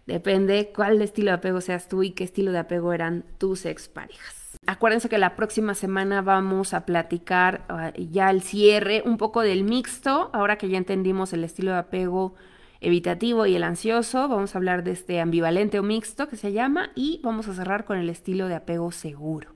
Depende 0.07 0.72
cuál 0.74 1.00
estilo 1.02 1.31
de 1.31 1.37
apego 1.37 1.61
seas 1.61 1.88
tú 1.88 2.02
y 2.02 2.12
qué 2.12 2.24
estilo 2.24 2.52
de 2.52 2.59
apego 2.59 2.94
eran 2.94 3.24
tus 3.37 3.66
exparejas. 3.66 4.59
Acuérdense 4.66 5.09
que 5.09 5.18
la 5.18 5.37
próxima 5.37 5.74
semana 5.74 6.22
vamos 6.22 6.72
a 6.72 6.87
platicar 6.87 7.64
ah, 7.68 7.92
ya 7.96 8.31
el 8.31 8.40
cierre, 8.42 9.02
un 9.05 9.18
poco 9.18 9.42
del 9.42 9.62
mixto, 9.64 10.31
ahora 10.33 10.57
que 10.57 10.70
ya 10.70 10.78
entendimos 10.78 11.35
el 11.35 11.44
estilo 11.44 11.72
de 11.72 11.78
apego 11.78 12.35
evitativo 12.81 13.44
y 13.46 13.55
el 13.55 13.62
ansioso, 13.62 14.26
vamos 14.26 14.55
a 14.55 14.59
hablar 14.59 14.85
de 14.85 14.92
este 14.92 15.20
ambivalente 15.20 15.78
o 15.78 15.83
mixto 15.83 16.28
que 16.28 16.37
se 16.37 16.52
llama 16.52 16.90
y 16.94 17.20
vamos 17.22 17.46
a 17.46 17.55
cerrar 17.55 17.85
con 17.85 17.98
el 17.98 18.09
estilo 18.09 18.48
de 18.48 18.55
apego 18.55 18.90
seguro 18.90 19.55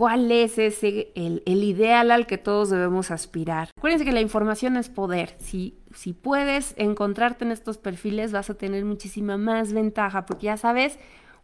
cuál 0.00 0.32
es 0.32 0.56
ese, 0.56 1.12
el, 1.14 1.42
ideal 1.44 2.10
al 2.10 2.26
que 2.26 2.38
todos 2.38 2.70
debemos 2.70 3.10
aspirar. 3.10 3.68
Acuérdense 3.76 4.06
que 4.06 4.12
la 4.12 4.22
información 4.22 4.78
es 4.78 4.88
poder. 4.88 5.34
Si, 5.36 5.76
si 5.94 6.14
puedes 6.14 6.72
encontrarte 6.78 7.44
en 7.44 7.50
estos 7.50 7.76
perfiles, 7.76 8.32
vas 8.32 8.48
a 8.48 8.54
tener 8.54 8.86
muchísima 8.86 9.36
más 9.36 9.74
ventaja 9.74 10.24
porque 10.24 10.46
ya 10.46 10.56
sabes 10.56 10.98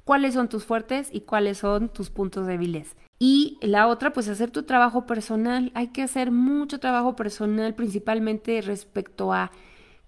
cuáles 0.04 0.32
son 0.32 0.48
tus 0.48 0.64
fuertes 0.64 1.10
y 1.12 1.20
cuáles 1.20 1.58
son 1.58 1.90
tus 1.90 2.08
puntos 2.08 2.46
débiles. 2.46 2.96
Y 3.18 3.58
la 3.60 3.88
otra, 3.88 4.14
pues 4.14 4.26
hacer 4.26 4.50
tu 4.50 4.62
trabajo 4.62 5.04
personal. 5.04 5.70
Hay 5.74 5.88
que 5.88 6.00
hacer 6.00 6.30
mucho 6.30 6.80
trabajo 6.80 7.14
personal, 7.14 7.74
principalmente 7.74 8.62
respecto 8.62 9.34
a 9.34 9.50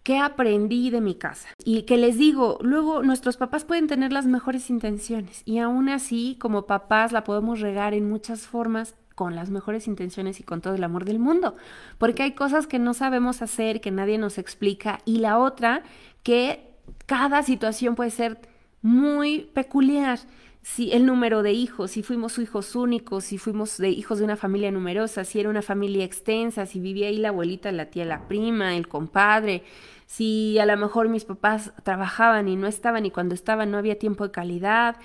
¿Qué 0.02 0.18
aprendí 0.18 0.90
de 0.90 1.00
mi 1.00 1.14
casa? 1.14 1.48
Y 1.64 1.82
que 1.82 1.96
les 1.96 2.16
digo, 2.16 2.58
luego 2.62 3.02
nuestros 3.02 3.36
papás 3.36 3.64
pueden 3.64 3.88
tener 3.88 4.12
las 4.12 4.26
mejores 4.26 4.70
intenciones 4.70 5.42
y 5.44 5.58
aún 5.58 5.88
así 5.88 6.36
como 6.40 6.66
papás 6.66 7.12
la 7.12 7.24
podemos 7.24 7.60
regar 7.60 7.94
en 7.94 8.08
muchas 8.08 8.46
formas 8.46 8.94
con 9.14 9.34
las 9.34 9.50
mejores 9.50 9.88
intenciones 9.88 10.38
y 10.38 10.44
con 10.44 10.60
todo 10.60 10.74
el 10.76 10.84
amor 10.84 11.04
del 11.04 11.18
mundo, 11.18 11.56
porque 11.98 12.22
hay 12.22 12.32
cosas 12.32 12.68
que 12.68 12.78
no 12.78 12.94
sabemos 12.94 13.42
hacer, 13.42 13.80
que 13.80 13.90
nadie 13.90 14.16
nos 14.16 14.38
explica 14.38 15.00
y 15.04 15.18
la 15.18 15.38
otra, 15.38 15.82
que 16.22 16.70
cada 17.06 17.42
situación 17.42 17.96
puede 17.96 18.10
ser 18.10 18.38
muy 18.80 19.50
peculiar 19.54 20.20
si 20.62 20.92
el 20.92 21.06
número 21.06 21.42
de 21.42 21.52
hijos, 21.52 21.92
si 21.92 22.02
fuimos 22.02 22.38
hijos 22.38 22.74
únicos, 22.74 23.24
si 23.24 23.38
fuimos 23.38 23.78
de 23.78 23.90
hijos 23.90 24.18
de 24.18 24.24
una 24.24 24.36
familia 24.36 24.70
numerosa, 24.70 25.24
si 25.24 25.40
era 25.40 25.48
una 25.48 25.62
familia 25.62 26.04
extensa, 26.04 26.66
si 26.66 26.80
vivía 26.80 27.08
ahí 27.08 27.16
la 27.16 27.28
abuelita, 27.28 27.72
la 27.72 27.86
tía, 27.86 28.04
la 28.04 28.28
prima, 28.28 28.76
el 28.76 28.88
compadre, 28.88 29.62
si 30.06 30.58
a 30.58 30.66
lo 30.66 30.76
mejor 30.76 31.08
mis 31.08 31.24
papás 31.24 31.72
trabajaban 31.84 32.48
y 32.48 32.56
no 32.56 32.66
estaban 32.66 33.06
y 33.06 33.10
cuando 33.10 33.34
estaban 33.34 33.70
no 33.70 33.78
había 33.78 33.98
tiempo 33.98 34.24
de 34.24 34.30
calidad. 34.30 34.96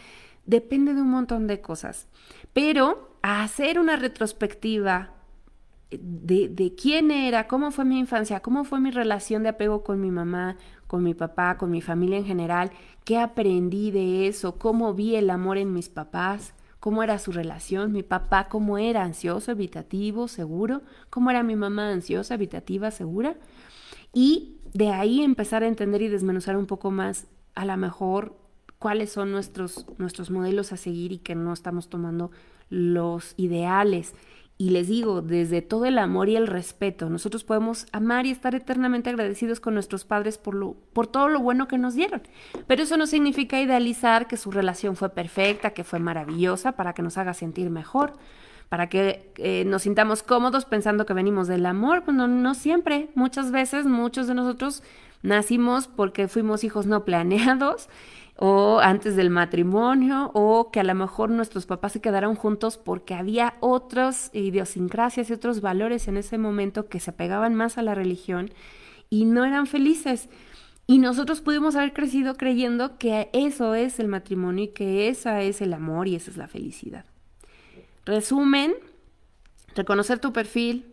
Depende 0.45 0.93
de 0.93 1.01
un 1.01 1.09
montón 1.09 1.47
de 1.47 1.61
cosas. 1.61 2.07
Pero 2.51 3.17
hacer 3.21 3.79
una 3.79 3.95
retrospectiva 3.95 5.13
de, 5.91 6.49
de, 6.49 6.75
quién 6.75 7.11
era, 7.11 7.47
cómo 7.47 7.71
fue 7.71 7.85
mi 7.85 7.99
infancia, 7.99 8.41
cómo 8.41 8.63
fue 8.63 8.79
mi 8.79 8.91
relación 8.91 9.43
de 9.43 9.49
apego 9.49 9.83
con 9.83 10.01
mi 10.01 10.11
mamá, 10.11 10.57
con 10.93 11.01
mi 11.01 11.15
papá, 11.15 11.57
con 11.57 11.71
mi 11.71 11.81
familia 11.81 12.19
en 12.19 12.25
general, 12.25 12.69
qué 13.03 13.17
aprendí 13.17 13.89
de 13.89 14.27
eso, 14.27 14.59
cómo 14.59 14.93
vi 14.93 15.15
el 15.15 15.31
amor 15.31 15.57
en 15.57 15.73
mis 15.73 15.89
papás, 15.89 16.53
cómo 16.79 17.01
era 17.01 17.17
su 17.17 17.31
relación, 17.31 17.91
mi 17.91 18.03
papá 18.03 18.47
cómo 18.47 18.77
era 18.77 19.01
ansioso, 19.01 19.49
evitativo, 19.49 20.27
seguro, 20.27 20.83
cómo 21.09 21.31
era 21.31 21.41
mi 21.41 21.55
mamá 21.55 21.89
ansiosa, 21.89 22.35
evitativa, 22.35 22.91
segura. 22.91 23.37
Y 24.13 24.57
de 24.75 24.91
ahí 24.91 25.23
empezar 25.23 25.63
a 25.63 25.67
entender 25.67 26.03
y 26.03 26.09
desmenuzar 26.09 26.57
un 26.57 26.67
poco 26.67 26.91
más 26.91 27.25
a 27.55 27.65
lo 27.65 27.75
mejor 27.75 28.37
cuáles 28.77 29.11
son 29.11 29.31
nuestros, 29.31 29.87
nuestros 29.97 30.29
modelos 30.29 30.73
a 30.73 30.77
seguir 30.77 31.11
y 31.11 31.17
que 31.17 31.33
no 31.33 31.53
estamos 31.53 31.89
tomando 31.89 32.29
los 32.69 33.33
ideales 33.37 34.13
y 34.57 34.69
les 34.69 34.87
digo, 34.87 35.21
desde 35.21 35.61
todo 35.61 35.85
el 35.85 35.97
amor 35.97 36.29
y 36.29 36.35
el 36.35 36.47
respeto, 36.47 37.09
nosotros 37.09 37.43
podemos 37.43 37.87
amar 37.91 38.25
y 38.25 38.31
estar 38.31 38.53
eternamente 38.53 39.09
agradecidos 39.09 39.59
con 39.59 39.73
nuestros 39.73 40.05
padres 40.05 40.37
por, 40.37 40.53
lo, 40.53 40.75
por 40.93 41.07
todo 41.07 41.27
lo 41.27 41.39
bueno 41.39 41.67
que 41.67 41.79
nos 41.79 41.95
dieron. 41.95 42.21
Pero 42.67 42.83
eso 42.83 42.95
no 42.95 43.07
significa 43.07 43.59
idealizar 43.59 44.27
que 44.27 44.37
su 44.37 44.51
relación 44.51 44.95
fue 44.95 45.09
perfecta, 45.09 45.71
que 45.71 45.83
fue 45.83 45.99
maravillosa, 45.99 46.73
para 46.73 46.93
que 46.93 47.01
nos 47.01 47.17
haga 47.17 47.33
sentir 47.33 47.71
mejor, 47.71 48.13
para 48.69 48.89
que 48.89 49.31
eh, 49.37 49.65
nos 49.65 49.81
sintamos 49.83 50.21
cómodos 50.21 50.65
pensando 50.65 51.07
que 51.07 51.13
venimos 51.13 51.47
del 51.47 51.65
amor. 51.65 52.03
Pues 52.03 52.15
no, 52.15 52.27
no 52.27 52.53
siempre. 52.53 53.09
Muchas 53.15 53.51
veces, 53.51 53.87
muchos 53.87 54.27
de 54.27 54.35
nosotros 54.35 54.83
nacimos 55.23 55.87
porque 55.87 56.27
fuimos 56.27 56.63
hijos 56.63 56.85
no 56.85 57.05
planeados 57.05 57.89
o 58.45 58.81
antes 58.81 59.15
del 59.15 59.29
matrimonio, 59.29 60.29
o 60.33 60.69
que 60.69 60.81
a 60.81 60.83
lo 60.83 60.93
mejor 60.95 61.29
nuestros 61.29 61.65
papás 61.65 61.93
se 61.93 62.01
quedaron 62.01 62.35
juntos 62.35 62.77
porque 62.77 63.13
había 63.13 63.53
otras 63.61 64.31
idiosincrasias 64.33 65.29
y 65.29 65.33
otros 65.33 65.61
valores 65.61 66.09
en 66.09 66.17
ese 66.17 66.37
momento 66.37 66.89
que 66.89 66.99
se 66.99 67.13
pegaban 67.13 67.55
más 67.55 67.77
a 67.77 67.83
la 67.83 67.95
religión 67.95 68.51
y 69.09 69.23
no 69.23 69.45
eran 69.45 69.65
felices. 69.65 70.27
Y 70.87 70.97
nosotros 70.97 71.39
pudimos 71.39 71.77
haber 71.77 71.93
crecido 71.93 72.35
creyendo 72.35 72.97
que 72.97 73.29
eso 73.31 73.75
es 73.75 73.97
el 74.01 74.09
matrimonio 74.09 74.65
y 74.65 74.73
que 74.73 75.07
esa 75.07 75.41
es 75.41 75.61
el 75.61 75.71
amor 75.71 76.09
y 76.09 76.15
esa 76.17 76.29
es 76.29 76.35
la 76.35 76.49
felicidad. 76.49 77.05
Resumen, 78.03 78.73
reconocer 79.73 80.19
tu 80.19 80.33
perfil, 80.33 80.91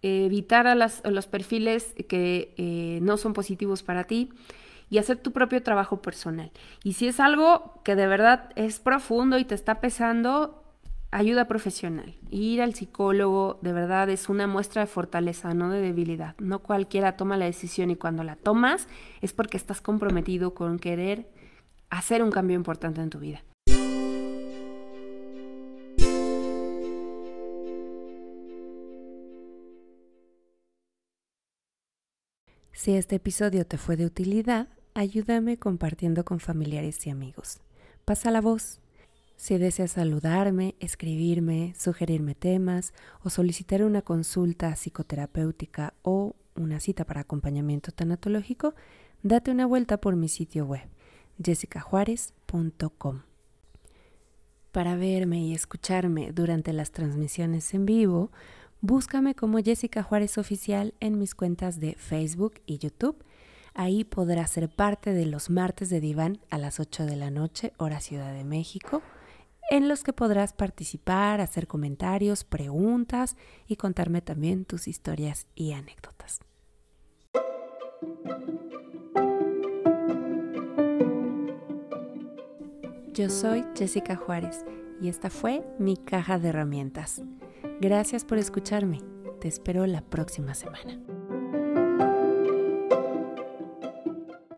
evitar 0.00 0.66
a, 0.66 0.74
los 0.74 1.26
perfiles 1.26 1.94
que 2.08 2.54
eh, 2.56 2.98
no 3.02 3.18
son 3.18 3.34
positivos 3.34 3.82
para 3.82 4.04
ti, 4.04 4.30
y 4.90 4.98
hacer 4.98 5.16
tu 5.16 5.32
propio 5.32 5.62
trabajo 5.62 6.02
personal. 6.02 6.50
Y 6.82 6.94
si 6.94 7.06
es 7.06 7.20
algo 7.20 7.80
que 7.84 7.94
de 7.94 8.06
verdad 8.06 8.50
es 8.56 8.80
profundo 8.80 9.38
y 9.38 9.44
te 9.44 9.54
está 9.54 9.80
pesando, 9.80 10.64
ayuda 11.12 11.46
profesional. 11.46 12.16
Ir 12.30 12.60
al 12.60 12.74
psicólogo 12.74 13.58
de 13.62 13.72
verdad 13.72 14.10
es 14.10 14.28
una 14.28 14.48
muestra 14.48 14.82
de 14.82 14.86
fortaleza, 14.86 15.54
no 15.54 15.70
de 15.70 15.80
debilidad. 15.80 16.34
No 16.38 16.58
cualquiera 16.58 17.16
toma 17.16 17.36
la 17.36 17.46
decisión 17.46 17.90
y 17.90 17.96
cuando 17.96 18.24
la 18.24 18.36
tomas 18.36 18.88
es 19.20 19.32
porque 19.32 19.56
estás 19.56 19.80
comprometido 19.80 20.54
con 20.54 20.78
querer 20.78 21.30
hacer 21.88 22.22
un 22.22 22.30
cambio 22.30 22.56
importante 22.56 23.00
en 23.00 23.10
tu 23.10 23.20
vida. 23.20 23.42
Si 32.72 32.94
este 32.94 33.16
episodio 33.16 33.66
te 33.66 33.76
fue 33.76 33.96
de 33.96 34.06
utilidad, 34.06 34.68
ayúdame 34.94 35.58
compartiendo 35.58 36.24
con 36.24 36.40
familiares 36.40 37.06
y 37.06 37.10
amigos. 37.10 37.60
Pasa 38.04 38.30
la 38.30 38.40
voz. 38.40 38.80
Si 39.36 39.56
deseas 39.56 39.92
saludarme, 39.92 40.74
escribirme, 40.80 41.74
sugerirme 41.78 42.34
temas 42.34 42.92
o 43.22 43.30
solicitar 43.30 43.82
una 43.82 44.02
consulta 44.02 44.74
psicoterapéutica 44.76 45.94
o 46.02 46.34
una 46.56 46.78
cita 46.80 47.04
para 47.04 47.22
acompañamiento 47.22 47.90
tanatológico, 47.90 48.74
date 49.22 49.50
una 49.50 49.66
vuelta 49.66 49.98
por 49.98 50.16
mi 50.16 50.28
sitio 50.28 50.66
web 50.66 50.88
jessicajuárez.com. 51.42 53.22
Para 54.72 54.94
verme 54.94 55.40
y 55.40 55.54
escucharme 55.54 56.32
durante 56.32 56.72
las 56.72 56.92
transmisiones 56.92 57.72
en 57.74 57.86
vivo, 57.86 58.30
búscame 58.80 59.34
como 59.34 59.58
Jessica 59.58 60.02
Juárez 60.02 60.38
Oficial 60.38 60.94
en 61.00 61.18
mis 61.18 61.34
cuentas 61.34 61.80
de 61.80 61.94
Facebook 61.94 62.60
y 62.66 62.78
YouTube 62.78 63.24
Ahí 63.74 64.04
podrás 64.04 64.50
ser 64.50 64.68
parte 64.68 65.12
de 65.12 65.26
los 65.26 65.50
martes 65.50 65.90
de 65.90 66.00
diván 66.00 66.40
a 66.50 66.58
las 66.58 66.80
8 66.80 67.06
de 67.06 67.16
la 67.16 67.30
noche, 67.30 67.72
hora 67.78 68.00
Ciudad 68.00 68.32
de 68.32 68.44
México, 68.44 69.02
en 69.70 69.88
los 69.88 70.02
que 70.02 70.12
podrás 70.12 70.52
participar, 70.52 71.40
hacer 71.40 71.66
comentarios, 71.66 72.44
preguntas 72.44 73.36
y 73.66 73.76
contarme 73.76 74.20
también 74.20 74.64
tus 74.64 74.88
historias 74.88 75.46
y 75.54 75.72
anécdotas. 75.72 76.40
Yo 83.12 83.28
soy 83.28 83.64
Jessica 83.76 84.16
Juárez 84.16 84.64
y 85.00 85.08
esta 85.08 85.30
fue 85.30 85.62
mi 85.78 85.96
caja 85.96 86.38
de 86.38 86.48
herramientas. 86.48 87.22
Gracias 87.80 88.24
por 88.24 88.38
escucharme. 88.38 89.00
Te 89.40 89.48
espero 89.48 89.86
la 89.86 90.00
próxima 90.00 90.54
semana. 90.54 91.19